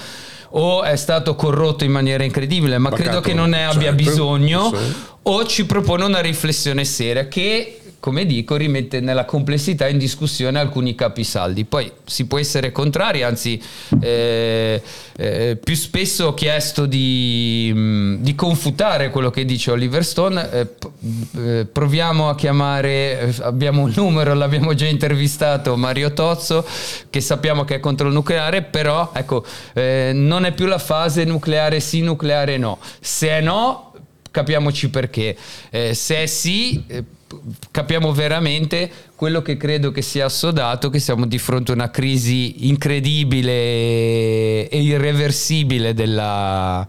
o 0.50 0.82
è 0.82 0.96
stato 0.96 1.35
corrotto 1.35 1.85
in 1.85 1.92
maniera 1.92 2.25
incredibile, 2.25 2.78
ma 2.78 2.88
Baccato, 2.88 3.08
credo 3.08 3.20
che 3.20 3.35
non 3.35 3.50
ne 3.50 3.66
abbia 3.66 3.94
certo, 3.94 4.02
bisogno, 4.02 4.75
sì. 4.75 4.94
o 5.23 5.44
ci 5.44 5.66
propone 5.66 6.04
una 6.04 6.20
riflessione 6.20 6.85
seria 6.85 7.28
che 7.28 7.80
come 7.98 8.24
dico, 8.24 8.56
rimette 8.56 9.00
nella 9.00 9.24
complessità 9.24 9.88
in 9.88 9.98
discussione 9.98 10.58
alcuni 10.58 10.94
capisaldi. 10.94 11.64
Poi 11.64 11.90
si 12.04 12.26
può 12.26 12.38
essere 12.38 12.70
contrari, 12.70 13.22
anzi 13.22 13.60
eh, 14.00 14.80
eh, 15.16 15.58
più 15.62 15.74
spesso 15.74 16.26
ho 16.26 16.34
chiesto 16.34 16.86
di, 16.86 17.72
mh, 17.74 18.16
di, 18.20 18.34
confutare 18.34 19.10
quello 19.10 19.30
che 19.30 19.44
dice 19.44 19.72
Oliver 19.72 20.04
Stone, 20.04 20.50
eh, 20.52 20.68
eh 21.36 21.66
proviamo 21.66 22.28
a 22.28 22.36
chiamare, 22.36 23.20
eh, 23.20 23.34
abbiamo 23.40 23.82
un 23.82 23.92
numero, 23.96 24.34
l'abbiamo 24.34 24.74
già 24.74 24.86
intervistato, 24.86 25.76
Mario 25.76 26.12
Tozzo, 26.12 26.64
che 27.10 27.20
sappiamo 27.20 27.64
che 27.64 27.76
è 27.76 27.80
contro 27.80 28.06
il 28.06 28.14
nucleare, 28.14 28.62
però 28.62 29.10
ecco, 29.14 29.44
eh, 29.72 30.12
non 30.14 30.44
è 30.44 30.52
più 30.52 30.66
la 30.66 30.78
fase 30.78 31.24
nucleare 31.24 31.80
sì, 31.80 32.02
nucleare 32.02 32.56
no. 32.56 32.78
Se 33.00 33.28
è 33.30 33.40
no, 33.40 33.94
capiamoci 34.30 34.90
perché. 34.90 35.36
Eh, 35.70 35.94
se 35.94 36.22
è 36.22 36.26
sì, 36.26 36.84
capiamo 37.71 38.12
veramente 38.12 38.90
quello 39.14 39.43
che 39.43 39.57
credo 39.57 39.90
che 39.90 40.02
sia 40.02 40.26
assodato, 40.26 40.90
che 40.90 40.99
siamo 40.99 41.26
di 41.26 41.38
fronte 41.38 41.73
a 41.73 41.75
una 41.75 41.90
crisi 41.90 42.69
incredibile 42.69 44.69
e 44.69 44.83
irreversibile 44.83 45.95
della, 45.95 46.87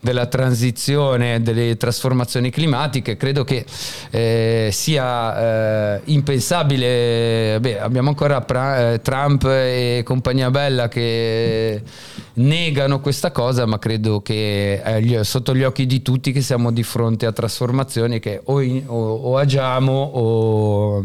della 0.00 0.26
transizione, 0.26 1.42
delle 1.42 1.76
trasformazioni 1.76 2.50
climatiche, 2.50 3.16
credo 3.16 3.44
che 3.44 3.66
eh, 4.10 4.70
sia 4.72 5.96
eh, 5.96 6.00
impensabile, 6.04 7.58
beh, 7.60 7.78
abbiamo 7.78 8.08
ancora 8.08 8.40
pra- 8.40 8.92
eh, 8.92 9.00
Trump 9.02 9.44
e 9.44 10.02
compagnia 10.04 10.50
bella 10.50 10.88
che 10.88 11.82
negano 12.34 13.00
questa 13.00 13.30
cosa, 13.30 13.66
ma 13.66 13.78
credo 13.78 14.22
che 14.22 14.80
è 14.80 15.22
sotto 15.22 15.54
gli 15.54 15.62
occhi 15.62 15.84
di 15.84 16.00
tutti 16.00 16.32
che 16.32 16.40
siamo 16.40 16.72
di 16.72 16.82
fronte 16.82 17.26
a 17.26 17.32
trasformazioni 17.32 18.18
che 18.20 18.40
o, 18.42 18.60
in, 18.62 18.84
o, 18.86 18.96
o 18.96 19.36
agiamo 19.36 19.92
o... 19.92 21.04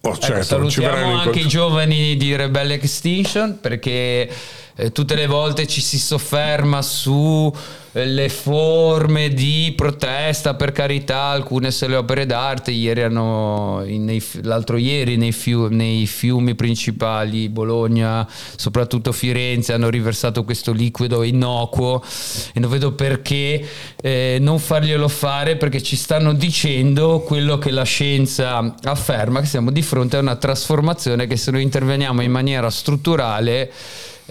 Oh, 0.00 0.16
certo, 0.16 0.34
ecco, 0.34 0.42
salutiamo 0.42 1.18
anche 1.18 1.40
i 1.40 1.48
giovani 1.48 2.16
di 2.16 2.34
Rebel 2.34 2.70
Extinction 2.72 3.58
perché 3.60 4.30
eh, 4.80 4.92
tutte 4.92 5.16
le 5.16 5.26
volte 5.26 5.66
ci 5.66 5.80
si 5.80 5.98
sofferma 5.98 6.82
su 6.82 7.52
le 7.92 8.28
forme 8.28 9.28
di 9.30 9.72
protesta, 9.74 10.54
per 10.54 10.70
carità, 10.70 11.22
alcune 11.22 11.72
se 11.72 11.88
le 11.88 11.96
opere 11.96 12.26
d'arte, 12.26 12.70
ieri 12.70 13.02
hanno, 13.02 13.82
nei, 13.84 14.22
l'altro 14.42 14.76
ieri 14.76 15.16
nei 15.16 15.32
fiumi, 15.32 15.74
nei 15.74 16.06
fiumi, 16.06 16.54
principali, 16.54 17.48
Bologna, 17.48 18.24
soprattutto 18.28 19.10
Firenze, 19.10 19.72
hanno 19.72 19.88
riversato 19.88 20.44
questo 20.44 20.72
liquido 20.72 21.24
innocuo 21.24 22.00
e 22.52 22.60
non 22.60 22.70
vedo 22.70 22.92
perché 22.92 23.66
eh, 24.00 24.38
non 24.40 24.60
farglielo 24.60 25.08
fare 25.08 25.56
perché 25.56 25.82
ci 25.82 25.96
stanno 25.96 26.34
dicendo 26.34 27.20
quello 27.20 27.58
che 27.58 27.72
la 27.72 27.84
scienza 27.84 28.74
afferma, 28.84 29.40
che 29.40 29.46
siamo 29.46 29.72
di 29.72 29.82
fronte 29.82 30.18
a 30.18 30.20
una 30.20 30.36
trasformazione 30.36 31.26
che 31.26 31.36
se 31.36 31.50
noi 31.50 31.62
interveniamo 31.62 32.22
in 32.22 32.30
maniera 32.30 32.70
strutturale 32.70 33.72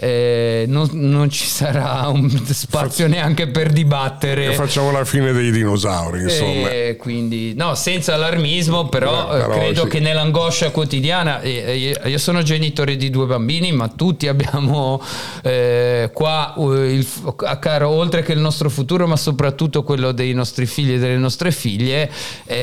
eh, 0.00 0.64
non, 0.68 0.88
non, 0.92 1.28
ci 1.28 1.44
sarà 1.44 2.12
spazio 2.46 2.66
Faccio, 2.68 3.06
neanche 3.08 3.48
per 3.48 3.72
dibattere. 3.72 4.52
Facciamo 4.52 4.92
la 4.92 5.04
fine 5.04 5.32
dei 5.32 5.50
dinosauri, 5.50 6.22
insomma. 6.22 6.70
Eh, 6.70 6.96
quindi, 6.96 7.54
no, 7.56 7.74
senza 7.74 8.14
allarmismo, 8.14 8.88
però, 8.88 9.34
eh, 9.34 9.40
però 9.40 9.58
credo 9.58 9.82
sì. 9.82 9.88
che 9.88 9.98
nell'angoscia 9.98 10.70
quotidiana, 10.70 11.40
eh, 11.40 11.96
eh, 12.00 12.08
io 12.08 12.18
sono 12.18 12.42
genitore 12.42 12.96
di 12.96 13.10
due 13.10 13.26
bambini, 13.26 13.72
ma 13.72 13.88
tutti 13.88 14.28
abbiamo 14.28 15.02
eh, 15.42 16.10
qua 16.12 16.54
il, 16.56 17.04
a 17.44 17.58
caro, 17.58 17.88
oltre 17.88 18.22
che 18.22 18.32
il 18.32 18.38
nostro 18.38 18.70
futuro, 18.70 19.08
ma 19.08 19.16
soprattutto 19.16 19.82
quello 19.82 20.12
dei 20.12 20.32
nostri 20.32 20.66
figli 20.66 20.92
e 20.92 20.98
delle 20.98 21.16
nostre 21.16 21.50
figlie, 21.50 22.08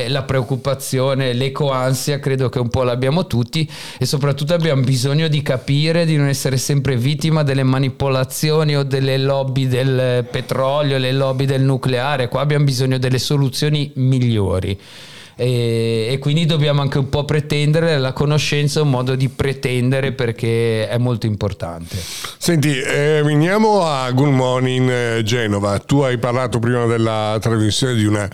la 0.08 0.22
preoccupazione, 0.22 1.34
l'ecoansia, 1.34 2.18
credo 2.18 2.48
che 2.48 2.58
un 2.60 2.70
po' 2.70 2.82
l'abbiamo 2.82 3.26
tutti 3.26 3.70
e 3.98 4.06
soprattutto 4.06 4.54
abbiamo 4.54 4.80
bisogno 4.82 5.28
di 5.28 5.42
capire, 5.42 6.06
di 6.06 6.16
non 6.16 6.28
essere 6.28 6.56
sempre 6.56 6.96
vittime 6.96 7.25
vittima 7.26 7.42
delle 7.42 7.64
manipolazioni 7.64 8.76
o 8.76 8.84
delle 8.84 9.18
lobby 9.18 9.66
del 9.66 10.24
petrolio, 10.30 10.96
le 10.96 11.12
lobby 11.12 11.44
del 11.44 11.62
nucleare, 11.62 12.28
qua 12.28 12.40
abbiamo 12.40 12.64
bisogno 12.64 12.98
delle 12.98 13.18
soluzioni 13.18 13.90
migliori. 13.96 14.78
E, 15.38 16.08
e, 16.12 16.18
quindi 16.18 16.46
dobbiamo 16.46 16.80
anche 16.80 16.96
un 16.96 17.10
po' 17.10 17.26
pretendere 17.26 17.98
la 17.98 18.14
conoscenza, 18.14 18.80
un 18.80 18.88
modo 18.88 19.14
di 19.16 19.28
pretendere 19.28 20.12
perché 20.12 20.88
è 20.88 20.96
molto 20.96 21.26
importante. 21.26 21.96
Senti, 22.38 22.78
eh, 22.78 23.20
veniamo 23.22 23.84
a 23.84 24.10
Good 24.12 24.32
Morning 24.32 24.88
eh, 24.88 25.22
Genova. 25.24 25.78
Tu 25.78 26.00
hai 26.00 26.16
parlato 26.16 26.58
prima 26.58 26.86
della 26.86 27.36
trasmissione 27.38 27.94
di 27.96 28.06
una 28.06 28.26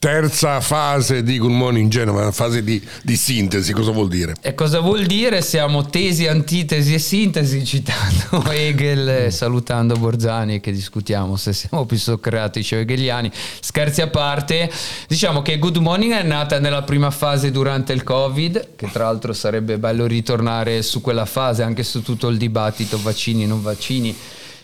terza 0.00 0.60
fase 0.60 1.24
di 1.24 1.38
Good 1.38 1.50
Morning 1.50 1.90
Genova, 1.90 2.20
una 2.20 2.30
fase 2.30 2.62
di, 2.62 2.80
di, 3.02 3.16
sintesi, 3.16 3.72
cosa 3.72 3.90
vuol 3.90 4.06
dire? 4.06 4.34
E 4.40 4.54
cosa 4.54 4.78
vuol 4.78 5.04
dire? 5.06 5.42
Siamo 5.42 5.86
tesi, 5.86 6.28
antitesi 6.28 6.94
e 6.94 7.00
sintesi, 7.00 7.64
citando 7.64 8.44
Hegel 8.48 9.08
e 9.08 9.30
salutando 9.32 9.96
Borzani 9.96 10.60
che 10.60 10.70
discutiamo 10.70 11.34
se 11.34 11.52
siamo 11.52 11.84
più 11.84 11.96
socratici 11.96 12.76
o 12.76 12.78
hegeliani. 12.78 13.28
Scherzi 13.58 14.00
a 14.00 14.06
parte, 14.06 14.70
diciamo 15.08 15.42
che 15.42 15.58
Good 15.58 15.78
Morning 15.78 16.12
è 16.12 16.22
nata 16.22 16.60
nella 16.60 16.82
prima 16.82 17.10
fase 17.10 17.50
durante 17.50 17.92
il 17.92 18.04
Covid, 18.04 18.76
che 18.76 18.88
tra 18.92 19.04
l'altro 19.04 19.32
sarebbe 19.32 19.78
bello 19.78 20.06
ritornare 20.06 20.80
su 20.82 21.00
quella 21.00 21.26
fase, 21.26 21.64
anche 21.64 21.82
su 21.82 22.02
tutto 22.02 22.28
il 22.28 22.36
dibattito 22.36 23.00
vaccini, 23.02 23.46
non 23.46 23.62
vaccini 23.62 24.16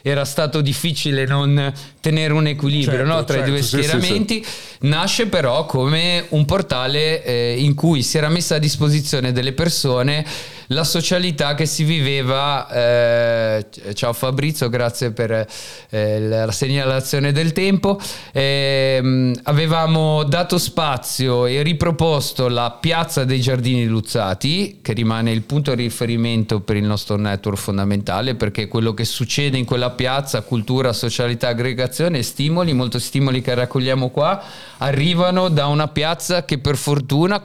era 0.06 0.26
stato 0.26 0.60
difficile 0.60 1.24
non 1.24 1.72
tenere 2.00 2.34
un 2.34 2.46
equilibrio 2.46 2.98
Certo, 2.98 3.12
no, 3.14 3.24
tra 3.24 3.36
certo, 3.36 3.48
i 3.48 3.52
due 3.52 3.62
sì, 3.62 3.76
sì, 3.76 3.82
schieramenti. 3.82 4.46
Nasce 4.80 5.28
però 5.28 5.64
come 5.64 6.26
un 6.28 6.44
portale 6.44 7.24
eh, 7.24 7.54
in 7.58 7.74
cui 7.74 8.02
si 8.02 8.18
era 8.18 8.28
messa 8.28 8.56
a 8.56 8.58
disposizione 8.58 9.32
delle 9.32 9.54
persone 9.54 10.26
la 10.68 10.84
socialità 10.84 11.54
che 11.54 11.66
si 11.66 11.84
viveva. 11.84 12.68
eh, 12.70 13.66
ciao 13.94 14.12
Fabrizio, 14.12 14.68
grazie 14.68 15.10
per 15.10 15.46
eh, 15.90 16.20
la 16.20 16.52
segnalazione 16.52 17.32
del 17.32 17.52
tempo. 17.52 17.98
Ehm, 18.32 19.34
avevamo 19.44 20.22
dato 20.24 20.58
spazio 20.58 21.46
e 21.46 21.62
riproposto 21.62 22.48
la 22.48 22.76
piazza 22.80 23.24
dei 23.24 23.40
Giardini 23.40 23.86
Luzzati, 23.86 24.78
che 24.82 24.92
rimane 24.92 25.32
il 25.32 25.42
punto 25.42 25.74
di 25.74 25.82
riferimento 25.82 26.60
per 26.60 26.76
il 26.76 26.84
nostro 26.84 27.16
network 27.16 27.58
fondamentale, 27.58 28.34
perché 28.34 28.68
quello 28.68 28.94
che 28.94 29.04
succede 29.04 29.58
in 29.58 29.64
quella 29.64 29.90
piazza, 29.94 30.42
cultura, 30.42 30.92
socialità, 30.92 31.48
aggregazione, 31.48 32.22
stimoli, 32.22 32.72
molti 32.72 33.00
stimoli 33.00 33.40
che 33.40 33.54
raccogliamo 33.54 34.10
qua, 34.10 34.42
arrivano 34.78 35.48
da 35.48 35.66
una 35.66 35.88
piazza 35.88 36.44
che 36.44 36.58
per 36.58 36.76
fortuna 36.76 37.42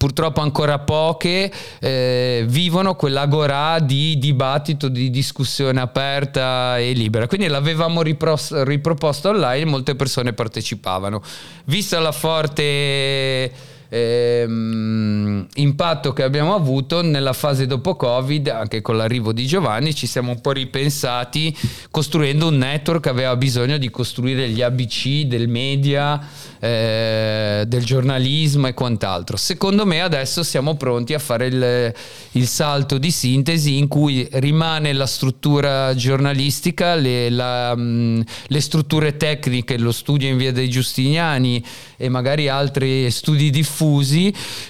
purtroppo 0.00 0.40
ancora 0.40 0.78
poche 0.78 1.52
eh, 1.78 2.44
vivono 2.48 2.94
quell'agorà 2.94 3.78
di 3.80 4.16
dibattito, 4.18 4.88
di 4.88 5.10
discussione 5.10 5.78
aperta 5.78 6.78
e 6.78 6.92
libera. 6.92 7.26
Quindi 7.26 7.48
l'avevamo 7.48 8.00
ripros- 8.00 8.62
riproposto 8.62 9.28
online, 9.28 9.66
molte 9.66 9.96
persone 9.96 10.32
partecipavano. 10.32 11.22
Vista 11.66 12.00
la 12.00 12.12
forte 12.12 13.52
ehm, 13.90 15.46
impatto 15.54 16.12
che 16.12 16.22
abbiamo 16.22 16.54
avuto 16.54 17.02
nella 17.02 17.32
fase 17.32 17.66
dopo 17.66 17.96
Covid, 17.96 18.48
anche 18.48 18.80
con 18.80 18.96
l'arrivo 18.96 19.32
di 19.32 19.46
Giovanni, 19.46 19.94
ci 19.94 20.06
siamo 20.06 20.30
un 20.30 20.40
po' 20.40 20.52
ripensati 20.52 21.54
costruendo 21.90 22.48
un 22.48 22.56
network 22.56 23.02
che 23.02 23.08
aveva 23.08 23.36
bisogno 23.36 23.76
di 23.76 23.90
costruire 23.90 24.48
gli 24.48 24.62
ABC 24.62 25.22
del 25.22 25.48
media, 25.48 26.20
eh, 26.60 27.64
del 27.66 27.84
giornalismo 27.84 28.68
e 28.68 28.74
quant'altro. 28.74 29.36
Secondo 29.36 29.84
me 29.84 30.00
adesso 30.00 30.42
siamo 30.42 30.76
pronti 30.76 31.14
a 31.14 31.18
fare 31.18 31.46
il, 31.46 31.94
il 32.32 32.46
salto 32.46 32.98
di 32.98 33.10
sintesi 33.10 33.78
in 33.78 33.88
cui 33.88 34.28
rimane 34.32 34.92
la 34.92 35.06
struttura 35.06 35.94
giornalistica, 35.94 36.94
le, 36.94 37.30
la, 37.30 37.74
mh, 37.74 38.24
le 38.46 38.60
strutture 38.60 39.16
tecniche, 39.16 39.78
lo 39.78 39.92
studio 39.92 40.28
in 40.28 40.36
via 40.36 40.52
dei 40.52 40.70
Giustiniani 40.70 41.64
e 41.96 42.08
magari 42.08 42.48
altri 42.48 43.10
studi 43.10 43.50
diffusi, 43.50 43.78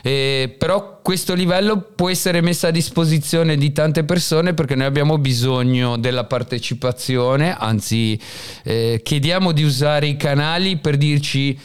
eh, 0.02 0.54
però 0.56 1.00
questo 1.02 1.34
livello 1.34 1.80
può 1.94 2.08
essere 2.10 2.40
messo 2.40 2.66
a 2.66 2.70
disposizione 2.70 3.56
di 3.56 3.72
tante 3.72 4.04
persone 4.04 4.54
perché 4.54 4.74
noi 4.74 4.86
abbiamo 4.86 5.18
bisogno 5.18 5.96
della 5.96 6.24
partecipazione, 6.24 7.56
anzi 7.56 8.18
eh, 8.62 9.00
chiediamo 9.02 9.52
di 9.52 9.62
usare 9.62 10.06
i 10.06 10.16
canali 10.16 10.76
per 10.76 10.96
dirci 10.96 11.58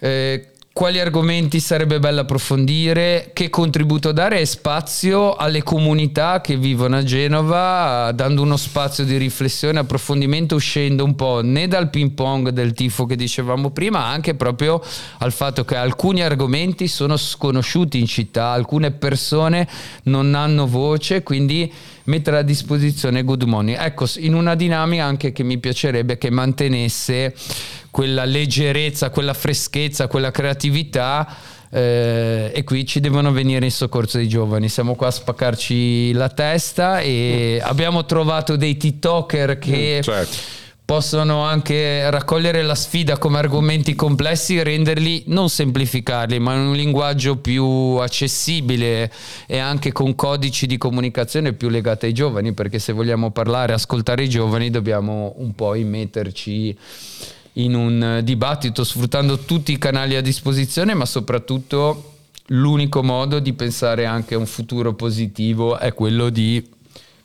eh, 0.00 0.48
quali 0.74 0.98
argomenti 0.98 1.60
sarebbe 1.60 2.00
bello 2.00 2.22
approfondire, 2.22 3.30
che 3.32 3.48
contributo 3.48 4.10
dare 4.10 4.40
e 4.40 4.44
spazio 4.44 5.36
alle 5.36 5.62
comunità 5.62 6.40
che 6.40 6.56
vivono 6.56 6.96
a 6.96 7.04
Genova, 7.04 8.10
dando 8.12 8.42
uno 8.42 8.56
spazio 8.56 9.04
di 9.04 9.16
riflessione, 9.16 9.78
approfondimento, 9.78 10.56
uscendo 10.56 11.04
un 11.04 11.14
po' 11.14 11.42
né 11.44 11.68
dal 11.68 11.90
ping 11.90 12.10
pong 12.10 12.48
del 12.48 12.72
tifo 12.72 13.06
che 13.06 13.14
dicevamo 13.14 13.70
prima, 13.70 14.04
anche 14.06 14.34
proprio 14.34 14.82
al 15.18 15.30
fatto 15.30 15.64
che 15.64 15.76
alcuni 15.76 16.24
argomenti 16.24 16.88
sono 16.88 17.16
sconosciuti 17.16 18.00
in 18.00 18.06
città, 18.06 18.48
alcune 18.48 18.90
persone 18.90 19.68
non 20.04 20.34
hanno 20.34 20.66
voce, 20.66 21.22
quindi 21.22 21.72
mettere 22.04 22.38
a 22.38 22.42
disposizione 22.42 23.22
Good 23.22 23.42
Morning. 23.44 23.78
Ecco, 23.78 24.06
in 24.16 24.34
una 24.34 24.54
dinamica 24.54 25.04
anche 25.04 25.32
che 25.32 25.42
mi 25.42 25.58
piacerebbe 25.58 26.18
che 26.18 26.30
mantenesse 26.30 27.34
quella 27.90 28.24
leggerezza, 28.24 29.10
quella 29.10 29.34
freschezza, 29.34 30.08
quella 30.08 30.30
creatività. 30.30 31.36
eh, 31.70 32.52
e 32.54 32.62
qui 32.62 32.86
ci 32.86 33.00
devono 33.00 33.32
venire 33.32 33.64
in 33.64 33.72
soccorso 33.72 34.18
dei 34.18 34.28
giovani. 34.28 34.68
Siamo 34.68 34.94
qua 34.94 35.08
a 35.08 35.10
spaccarci 35.10 36.12
la 36.12 36.28
testa 36.28 37.00
e 37.00 37.60
abbiamo 37.62 38.04
trovato 38.04 38.54
dei 38.54 38.76
TikToker 38.76 39.58
che 39.58 40.00
certo. 40.02 40.36
Possono 40.84 41.42
anche 41.42 42.10
raccogliere 42.10 42.62
la 42.62 42.74
sfida 42.74 43.16
come 43.16 43.38
argomenti 43.38 43.94
complessi 43.94 44.56
e 44.56 44.62
renderli, 44.62 45.24
non 45.28 45.48
semplificarli, 45.48 46.38
ma 46.38 46.54
in 46.54 46.66
un 46.66 46.74
linguaggio 46.74 47.36
più 47.36 47.64
accessibile 47.64 49.10
e 49.46 49.58
anche 49.58 49.92
con 49.92 50.14
codici 50.14 50.66
di 50.66 50.76
comunicazione 50.76 51.54
più 51.54 51.70
legati 51.70 52.06
ai 52.06 52.12
giovani, 52.12 52.52
perché 52.52 52.78
se 52.78 52.92
vogliamo 52.92 53.30
parlare, 53.30 53.72
ascoltare 53.72 54.24
i 54.24 54.28
giovani, 54.28 54.68
dobbiamo 54.68 55.34
un 55.38 55.54
po' 55.54 55.74
immetterci 55.74 56.76
in 57.54 57.74
un 57.74 58.20
dibattito 58.22 58.84
sfruttando 58.84 59.38
tutti 59.38 59.72
i 59.72 59.78
canali 59.78 60.16
a 60.16 60.20
disposizione, 60.20 60.92
ma 60.92 61.06
soprattutto 61.06 62.10
l'unico 62.48 63.02
modo 63.02 63.38
di 63.38 63.54
pensare 63.54 64.04
anche 64.04 64.34
a 64.34 64.38
un 64.38 64.46
futuro 64.46 64.92
positivo 64.92 65.78
è 65.78 65.94
quello 65.94 66.28
di 66.28 66.62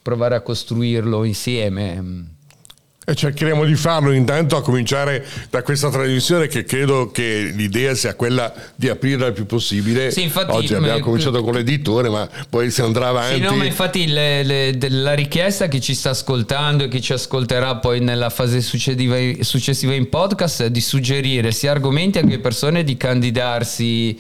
provare 0.02 0.36
a 0.36 0.41
costruirlo 0.41 1.26
insieme. 1.26 2.38
E 3.10 3.15
cercheremo 3.15 3.65
di 3.65 3.74
farlo 3.74 4.12
intanto 4.12 4.56
a 4.56 4.62
cominciare 4.62 5.26
da 5.50 5.63
questa 5.63 5.89
trasmissione 5.89 6.48
che 6.48 6.63
credo 6.63 7.10
che 7.10 7.52
l'idea 7.56 7.95
sia 7.95 8.13
quella 8.13 8.54
di 8.76 8.88
aprirla 8.88 9.26
il 9.26 9.34
più 9.34 9.48
possibile. 9.48 10.12
Sì, 10.12 10.22
infatti, 10.22 10.52
Oggi 10.52 10.76
abbiamo 10.76 11.00
cominciato 11.00 11.41
con 11.41 11.54
l'editore, 11.56 12.08
ma 12.10 12.30
poi 12.48 12.69
si 12.69 12.82
andrà 12.82 13.08
avanti. 13.08 13.36
Sì, 13.38 13.41
no, 13.41 13.56
ma 13.56 13.63
infatti 13.65 14.06
le- 14.06 14.43
le- 14.43 14.78
la 14.89 15.13
richiesta 15.13 15.67
che 15.67 15.80
ci 15.80 15.95
sta 15.95 16.12
ascoltando 16.12 16.84
e 16.84 16.88
che 16.88 17.02
ci 17.02 17.13
ascolterà 17.13 17.78
poi 17.78 18.00
nella 18.00 18.30
fase 18.30 18.62
successiva, 18.62 19.15
successiva 19.41 19.95
in 19.95 20.08
podcast 20.08 20.63
è 20.65 20.69
di 20.69 20.82
suggerire 20.82 21.52
sia 21.52 21.72
argomenti 21.72 22.19
anche 22.19 22.38
persone 22.38 22.84
di 22.84 22.95
candidarsi 22.95 24.19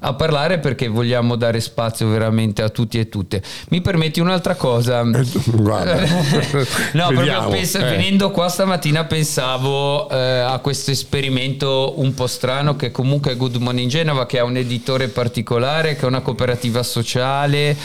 a 0.00 0.14
parlare 0.14 0.58
perché 0.58 0.88
vogliamo 0.88 1.36
dare 1.36 1.60
spazio 1.60 2.08
veramente 2.08 2.62
a 2.62 2.68
tutti 2.68 2.98
e 2.98 3.08
tutte. 3.08 3.42
Mi 3.68 3.80
permetti 3.80 4.20
un'altra 4.20 4.54
cosa? 4.54 5.02
Guarda. 5.46 6.00
no, 6.92 7.06
proprio 7.06 7.18
Vediamo, 7.18 7.48
penso- 7.48 7.78
eh. 7.78 7.82
venendo 7.82 8.30
qua 8.30 8.48
stamattina 8.48 9.04
pensavo 9.04 10.08
eh, 10.10 10.16
a 10.16 10.58
questo 10.58 10.90
esperimento 10.90 11.94
un 11.96 12.14
po' 12.14 12.26
strano 12.26 12.76
che 12.76 12.90
comunque 12.90 13.32
è 13.32 13.36
Good 13.36 13.56
Morning 13.56 13.90
Genova 13.90 14.26
che 14.26 14.38
ha 14.38 14.44
un 14.44 14.56
editore 14.56 15.08
particolare, 15.08 15.96
che 15.96 16.02
è 16.02 16.06
una 16.06 16.20
cooperativa 16.20 16.82
sociale 16.82 17.76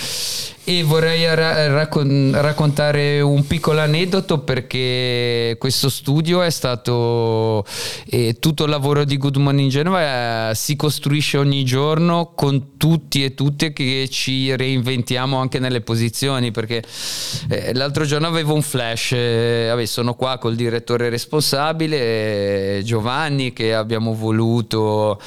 e 0.63 0.84
vorrei 0.84 1.26
ra- 1.34 1.67
raccon- 1.67 2.32
raccontare 2.39 3.19
un 3.19 3.47
piccolo 3.47 3.80
aneddoto 3.80 4.39
perché 4.39 5.56
questo 5.58 5.89
studio 5.89 6.43
è 6.43 6.52
stato 6.52 7.65
e 8.06 8.38
tutto 8.39 8.65
il 8.65 8.69
lavoro 8.69 9.04
di 9.04 9.17
Good 9.17 9.38
Morning 9.38 9.71
Genova 9.71 10.50
eh, 10.52 10.56
si 10.56 10.76
costruisce 10.76 11.38
ogni 11.38 11.65
giorno 11.65 12.34
con 12.36 12.78
tutti 12.78 13.24
e 13.24 13.34
tutte 13.34 13.74
che 13.74 14.08
ci 14.12 14.56
reinventiamo 14.56 15.38
anche 15.38 15.58
nelle 15.58 15.82
posizioni 15.82 16.52
perché 16.52 16.84
eh, 17.50 17.74
l'altro 17.74 18.06
giorno 18.06 18.28
avevo 18.28 18.54
un 18.54 18.62
flash 18.62 19.13
eh, 19.13 19.65
vabbè, 19.69 19.86
sono 19.86 20.13
qua 20.13 20.38
col 20.38 20.56
direttore 20.56 21.10
responsabile 21.10 22.78
eh, 22.78 22.82
Giovanni 22.84 23.52
che 23.52 23.74
abbiamo 23.74 24.13
voluto 24.13 25.19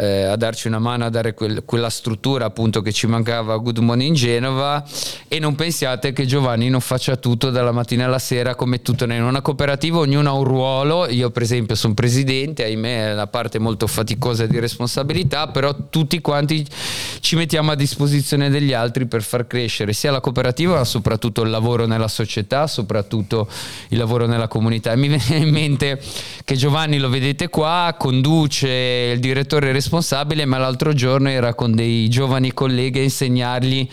eh, 0.00 0.22
a 0.22 0.36
darci 0.36 0.66
una 0.66 0.78
mano 0.78 1.04
a 1.04 1.10
dare 1.10 1.34
quel- 1.34 1.62
quella 1.66 1.90
struttura 1.90 2.46
appunto 2.46 2.80
che 2.80 2.90
ci 2.90 3.06
mancava 3.06 3.52
a 3.52 3.56
Good 3.58 3.78
Morning 3.78 4.16
Genova. 4.16 4.82
E 5.28 5.38
non 5.38 5.54
pensiate 5.54 6.12
che 6.12 6.24
Giovanni 6.24 6.70
non 6.70 6.80
faccia 6.80 7.16
tutto 7.16 7.50
dalla 7.50 7.70
mattina 7.70 8.06
alla 8.06 8.18
sera 8.18 8.54
come 8.54 8.80
tutto 8.80 9.04
in 9.04 9.22
una 9.22 9.42
cooperativa 9.42 9.98
ognuno 9.98 10.30
ha 10.30 10.32
un 10.32 10.44
ruolo. 10.44 11.08
Io 11.08 11.30
per 11.30 11.42
esempio 11.42 11.74
sono 11.74 11.92
presidente 11.92 12.64
ahimè 12.64 13.10
è 13.10 13.12
la 13.12 13.26
parte 13.26 13.58
molto 13.58 13.86
faticosa 13.86 14.46
di 14.46 14.58
responsabilità 14.58 15.48
però 15.48 15.74
tutti 15.90 16.20
quanti 16.20 16.66
ci 17.20 17.36
mettiamo 17.36 17.70
a 17.70 17.74
disposizione 17.74 18.48
degli 18.48 18.72
altri 18.72 19.06
per 19.06 19.22
far 19.22 19.46
crescere 19.46 19.92
sia 19.92 20.10
la 20.10 20.20
cooperativa 20.20 20.76
ma 20.76 20.84
soprattutto 20.84 21.42
il 21.42 21.50
lavoro 21.50 21.86
nella 21.86 22.08
società 22.08 22.66
soprattutto 22.66 23.48
il 23.88 23.98
lavoro 23.98 24.26
nella 24.26 24.48
comunità. 24.48 24.92
E 24.92 24.96
mi 24.96 25.08
viene 25.08 25.44
in 25.44 25.50
mente 25.50 26.00
che 26.42 26.54
Giovanni 26.56 26.98
lo 26.98 27.10
vedete 27.10 27.48
qua 27.48 27.94
conduce 27.98 28.68
il 28.68 29.20
direttore 29.20 29.66
responsabile 29.66 29.88
ma 30.46 30.58
l'altro 30.58 30.92
giorno 30.92 31.28
era 31.28 31.54
con 31.54 31.74
dei 31.74 32.08
giovani 32.08 32.54
colleghi 32.54 33.00
a 33.00 33.02
insegnargli 33.02 33.88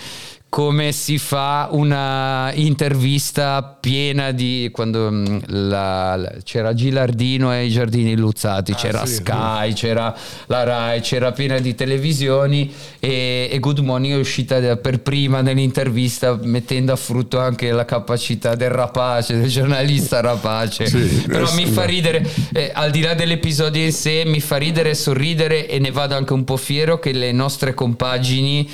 come 0.57 0.91
si 0.91 1.19
fa 1.19 1.67
una 1.69 2.51
intervista 2.55 3.77
piena 3.79 4.31
di 4.31 4.69
quando 4.73 5.11
mm, 5.11 5.37
la- 5.49 6.15
la- 6.15 6.33
c'era 6.43 6.73
Gilardino 6.73 7.53
e 7.53 7.65
i 7.65 7.69
giardini 7.69 8.15
Luzzati, 8.15 8.73
c'era 8.73 9.05
sì, 9.05 9.17
Sky, 9.17 9.73
c'era 9.73 10.17
la 10.47 10.63
Rai, 10.63 11.01
c'era 11.01 11.31
piena 11.31 11.59
di 11.59 11.75
televisioni 11.75 12.73
e, 12.99 13.49
e 13.51 13.59
Good 13.59 13.77
Morning 13.81 14.15
è 14.15 14.17
uscita 14.17 14.59
da- 14.59 14.77
per 14.77 15.01
prima 15.01 15.41
nell'intervista 15.41 16.35
mettendo 16.41 16.91
a 16.91 16.95
frutto 16.95 17.37
anche 17.37 17.69
la 17.71 17.85
capacità 17.85 18.55
del 18.55 18.71
rapace, 18.71 19.37
del 19.37 19.49
giornalista 19.49 20.21
rapace. 20.21 20.87
Sì, 20.87 21.23
Però 21.27 21.47
eh, 21.47 21.53
mi 21.53 21.67
sì, 21.67 21.71
fa 21.71 21.83
ridere, 21.83 22.27
eh, 22.53 22.71
al 22.73 22.89
di 22.89 23.01
là 23.01 23.13
dell'episodio 23.13 23.83
in 23.83 23.91
sé, 23.91 24.23
mi 24.25 24.39
fa 24.39 24.57
ridere 24.57 24.95
sorridere 24.95 25.67
e 25.67 25.77
ne 25.77 25.91
vado 25.91 26.15
anche 26.15 26.33
un 26.33 26.43
po' 26.43 26.57
fiero 26.57 26.97
che 26.97 27.11
le 27.11 27.31
nostre 27.31 27.75
compagini 27.75 28.67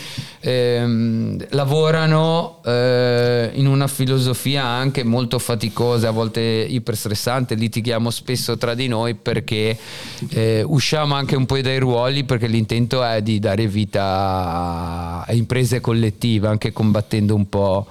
ehm, 0.46 1.38
lavorano 1.52 2.60
eh, 2.66 3.50
in 3.54 3.66
una 3.66 3.88
filosofia 3.88 4.66
anche 4.66 5.02
molto 5.04 5.40
faticosa, 5.40 6.10
a 6.10 6.12
volte 6.12 6.42
iperstressante, 6.42 7.56
litighiamo 7.56 8.10
spesso 8.10 8.58
tra 8.58 8.74
di 8.74 8.88
noi 8.88 9.16
perché 9.16 9.78
eh, 10.30 10.62
usciamo 10.66 11.16
anche 11.16 11.38
un 11.38 11.46
po' 11.46 11.62
dai 11.62 11.80
ruoli 11.80 12.26
perché 12.26 12.48
l'intento 12.48 13.02
è 13.04 13.22
di 13.22 13.40
dare 13.40 13.68
vita 13.68 15.24
a, 15.26 15.34
imprese 15.34 15.80
collettive, 15.80 16.50
anche 16.50 16.74
combattendo 16.74 17.36
un 17.36 17.48
po' 17.48 17.88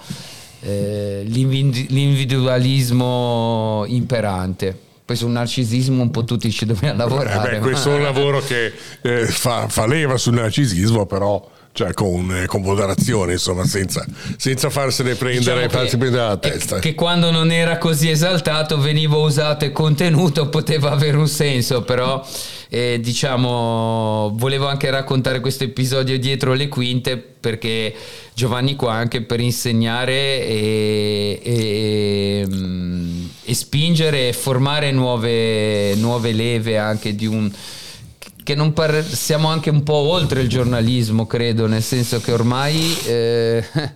eh, 0.60 1.22
l'individualismo 1.24 3.84
imperante 3.86 4.90
poi 5.04 5.16
sul 5.16 5.30
narcisismo 5.30 6.00
un 6.00 6.12
po' 6.12 6.24
tutti 6.24 6.48
ci 6.50 6.64
dobbiamo 6.64 6.96
lavorare. 6.96 7.56
Eh 7.56 7.58
beh, 7.58 7.58
questo 7.58 7.90
è 7.90 7.96
un 7.96 8.02
lavoro 8.02 8.40
che 8.40 8.72
eh, 9.02 9.26
fa, 9.26 9.66
fa, 9.68 9.84
leva 9.84 10.16
sul 10.16 10.34
narcisismo, 10.34 11.06
però 11.06 11.44
cioè 11.72 11.94
con, 11.94 12.30
eh, 12.42 12.46
con 12.46 12.60
moderazione, 12.60 13.32
insomma, 13.32 13.64
senza, 13.64 14.04
senza 14.36 14.68
farsene 14.68 15.14
prendere, 15.14 15.62
diciamo 15.62 15.68
farsi 15.70 15.96
prendere 15.96 16.22
la 16.22 16.36
testa. 16.36 16.78
Che 16.78 16.94
quando 16.94 17.30
non 17.30 17.50
era 17.50 17.78
così 17.78 18.10
esaltato 18.10 18.78
veniva 18.78 19.16
usato 19.16 19.64
e 19.64 19.72
contenuto, 19.72 20.48
poteva 20.50 20.90
avere 20.90 21.16
un 21.16 21.28
senso, 21.28 21.82
però 21.82 22.24
eh, 22.68 23.00
diciamo 23.00 24.32
volevo 24.34 24.66
anche 24.66 24.90
raccontare 24.90 25.40
questo 25.40 25.64
episodio 25.64 26.18
dietro 26.18 26.54
le 26.54 26.68
quinte 26.68 27.18
perché 27.18 27.94
Giovanni 28.34 28.76
qua 28.76 28.94
anche 28.94 29.20
per 29.22 29.40
insegnare 29.40 30.46
e, 30.46 31.40
e, 31.42 32.46
mm, 32.46 33.24
e 33.44 33.54
spingere 33.54 34.28
e 34.28 34.32
formare 34.32 34.90
nuove, 34.90 35.94
nuove 35.96 36.32
leve 36.32 36.78
anche 36.78 37.14
di 37.14 37.26
un 37.26 37.50
che 38.42 38.54
non 38.54 38.72
par- 38.72 39.04
siamo 39.04 39.48
anche 39.48 39.70
un 39.70 39.82
po' 39.82 39.94
oltre 39.94 40.40
il 40.40 40.48
giornalismo, 40.48 41.26
credo, 41.26 41.66
nel 41.66 41.82
senso 41.82 42.20
che 42.20 42.32
ormai 42.32 42.96
eh, 43.06 43.64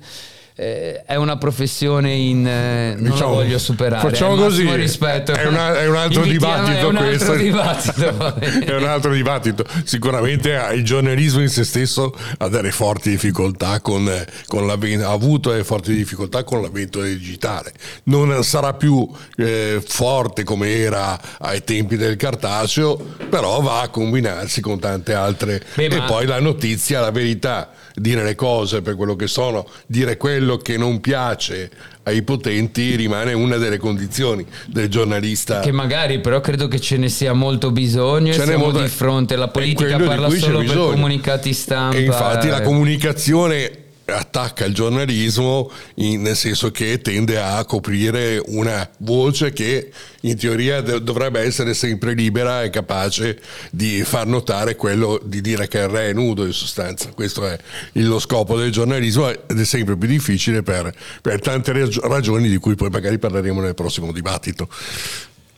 eh, 0.58 1.02
è 1.04 1.16
una 1.16 1.36
professione 1.36 2.14
in 2.14 2.46
eh, 2.46 2.94
non 2.96 3.10
diciamo, 3.10 3.34
voglio 3.34 3.58
superare 3.58 4.08
facciamo 4.08 4.36
così 4.36 4.74
rispetto. 4.74 5.32
È, 5.32 5.44
una, 5.46 5.78
è 5.78 5.86
un 5.86 5.96
altro 5.96 6.22
dibattito 6.22 6.78
è 6.78 6.84
un 6.84 6.96
questo. 6.96 7.32
altro 7.32 7.44
dibattito, 7.44 8.40
è 8.64 8.74
un 8.74 8.84
altro 8.84 9.12
dibattito. 9.14 9.64
Sicuramente 9.84 10.58
il 10.72 10.82
giornalismo 10.82 11.42
in 11.42 11.50
se 11.50 11.62
stesso 11.64 12.14
ha 12.38 12.48
delle 12.48 12.72
forti 12.72 13.10
difficoltà 13.10 13.80
con, 13.80 14.10
con 14.46 14.70
ha 14.70 15.10
avuto 15.10 15.50
delle 15.50 15.64
forti 15.64 15.94
difficoltà 15.94 16.42
con 16.42 16.62
l'avvento 16.62 17.02
del 17.02 17.18
digitale. 17.18 17.74
Non 18.04 18.42
sarà 18.42 18.72
più 18.72 19.06
eh, 19.36 19.82
forte 19.86 20.42
come 20.42 20.74
era 20.74 21.20
ai 21.38 21.62
tempi 21.64 21.96
del 21.96 22.16
cartaceo 22.16 23.14
però 23.28 23.60
va 23.60 23.82
a 23.82 23.88
combinarsi 23.88 24.60
con 24.60 24.78
tante 24.78 25.12
altre. 25.12 25.62
Beh, 25.74 25.84
e 25.84 25.98
ma... 25.98 26.04
poi 26.04 26.26
la 26.26 26.40
notizia 26.40 27.00
la 27.00 27.10
verità 27.10 27.70
dire 27.96 28.22
le 28.22 28.34
cose 28.34 28.82
per 28.82 28.94
quello 28.94 29.16
che 29.16 29.26
sono 29.26 29.66
dire 29.86 30.16
quello 30.16 30.58
che 30.58 30.76
non 30.76 31.00
piace 31.00 31.70
ai 32.04 32.22
potenti 32.22 32.94
rimane 32.94 33.32
una 33.32 33.56
delle 33.56 33.78
condizioni 33.78 34.46
del 34.66 34.88
giornalista. 34.88 35.60
Che 35.60 35.72
magari 35.72 36.20
però 36.20 36.40
credo 36.40 36.68
che 36.68 36.78
ce 36.78 36.96
ne 36.98 37.08
sia 37.08 37.32
molto 37.32 37.72
bisogno 37.72 38.32
ce 38.32 38.42
e 38.42 38.44
siamo 38.44 38.64
molto... 38.64 38.82
di 38.82 38.88
fronte, 38.88 39.34
la 39.34 39.48
politica 39.48 39.98
parla 39.98 40.30
solo 40.30 40.58
per 40.58 40.76
comunicati 40.76 41.52
stampa. 41.52 41.96
E 41.96 42.02
infatti 42.02 42.48
la 42.48 42.60
comunicazione 42.60 43.84
attacca 44.06 44.64
il 44.64 44.74
giornalismo 44.74 45.70
in, 45.96 46.22
nel 46.22 46.36
senso 46.36 46.70
che 46.70 47.00
tende 47.00 47.38
a 47.40 47.64
coprire 47.64 48.40
una 48.46 48.88
voce 48.98 49.52
che 49.52 49.90
in 50.22 50.36
teoria 50.36 50.80
dovrebbe 50.80 51.40
essere 51.40 51.74
sempre 51.74 52.14
libera 52.14 52.62
e 52.62 52.70
capace 52.70 53.40
di 53.70 54.02
far 54.04 54.26
notare 54.26 54.76
quello 54.76 55.20
di 55.24 55.40
dire 55.40 55.68
che 55.68 55.78
il 55.78 55.88
re 55.88 56.10
è 56.10 56.12
nudo 56.12 56.44
in 56.44 56.52
sostanza. 56.52 57.10
Questo 57.10 57.46
è 57.46 57.58
lo 57.92 58.18
scopo 58.18 58.56
del 58.56 58.70
giornalismo 58.70 59.28
ed 59.28 59.58
è 59.58 59.64
sempre 59.64 59.96
più 59.96 60.08
difficile 60.08 60.62
per, 60.62 60.92
per 61.20 61.40
tante 61.40 61.72
ragioni 62.02 62.48
di 62.48 62.56
cui 62.58 62.74
poi 62.74 62.90
magari 62.90 63.18
parleremo 63.18 63.60
nel 63.60 63.74
prossimo 63.74 64.12
dibattito 64.12 64.68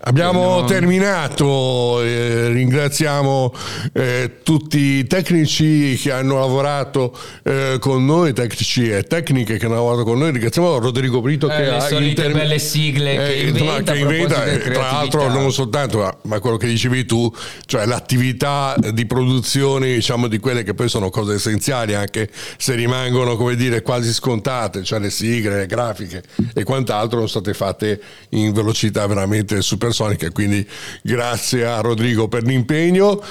Abbiamo 0.00 0.64
terminato, 0.64 2.00
eh, 2.02 2.50
ringraziamo 2.50 3.52
eh, 3.92 4.38
tutti 4.44 4.78
i 4.78 5.06
tecnici 5.08 5.98
che 6.00 6.12
hanno 6.12 6.38
lavorato 6.38 7.18
eh, 7.42 7.78
con 7.80 8.04
noi, 8.04 8.32
tecnici 8.32 8.88
e 8.88 9.02
tecniche 9.02 9.58
che 9.58 9.66
hanno 9.66 9.74
lavorato 9.74 10.04
con 10.04 10.18
noi, 10.18 10.30
ringraziamo 10.30 10.78
Rodrigo 10.78 11.20
Brito 11.20 11.50
eh, 11.50 11.56
che 11.56 11.68
ha 11.68 11.80
solite 11.80 12.22
interm- 12.22 12.38
belle 12.38 12.60
sigle 12.60 13.16
che 13.16 13.26
eh, 13.26 13.46
inventa, 13.48 13.92
che 13.92 13.98
inventa 13.98 14.44
eh, 14.44 14.58
tra 14.70 14.82
l'altro 14.82 15.28
non 15.32 15.52
soltanto, 15.52 16.18
ma 16.22 16.38
quello 16.38 16.58
che 16.58 16.68
dicevi 16.68 17.04
tu, 17.04 17.28
cioè 17.66 17.84
l'attività 17.84 18.76
di 18.92 19.04
produzione 19.04 19.94
diciamo 19.94 20.28
di 20.28 20.38
quelle 20.38 20.62
che 20.62 20.74
poi 20.74 20.88
sono 20.88 21.10
cose 21.10 21.34
essenziali 21.34 21.94
anche 21.94 22.30
se 22.56 22.76
rimangono 22.76 23.34
come 23.34 23.56
dire 23.56 23.82
quasi 23.82 24.12
scontate, 24.12 24.84
cioè 24.84 25.00
le 25.00 25.10
sigle, 25.10 25.56
le 25.56 25.66
grafiche 25.66 26.22
e 26.54 26.62
quant'altro 26.62 27.26
sono 27.26 27.26
state 27.26 27.52
fatte 27.52 28.00
in 28.30 28.52
velocità 28.52 29.04
veramente 29.08 29.60
super 29.60 29.86
supersonica. 29.92 30.30
Quindi 30.30 30.66
grazie 31.02 31.64
a 31.66 31.80
Rodrigo 31.80 32.28
per 32.28 32.44
l'impegno. 32.44 33.22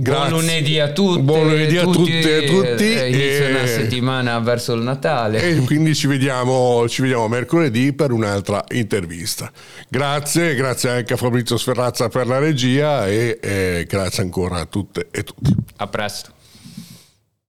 Grazie. 0.00 0.28
Buon 0.28 0.40
lunedì 0.40 0.78
a 0.78 0.92
tutti. 0.92 1.22
Buon 1.22 1.48
lunedì 1.48 1.76
a 1.76 1.82
tutti 1.82 2.18
e 2.20 2.44
tutti. 2.46 2.94
Eh, 2.94 3.08
inizio 3.08 3.46
e... 3.46 3.50
una 3.50 3.66
settimana 3.66 4.38
verso 4.38 4.74
il 4.74 4.82
Natale. 4.82 5.42
E 5.42 5.56
quindi 5.64 5.92
ci 5.96 6.06
vediamo, 6.06 6.88
ci 6.88 7.02
vediamo 7.02 7.26
mercoledì 7.26 7.92
per 7.92 8.12
un'altra 8.12 8.64
intervista. 8.70 9.50
Grazie, 9.88 10.54
grazie 10.54 10.90
anche 10.90 11.14
a 11.14 11.16
Fabrizio 11.16 11.56
Sferrazza 11.56 12.08
per 12.08 12.28
la 12.28 12.38
regia 12.38 13.08
e, 13.08 13.38
e 13.42 13.86
grazie 13.88 14.22
ancora 14.22 14.60
a 14.60 14.66
tutte 14.66 15.08
e 15.10 15.24
tutti. 15.24 15.52
A 15.78 15.86
presto. 15.88 16.36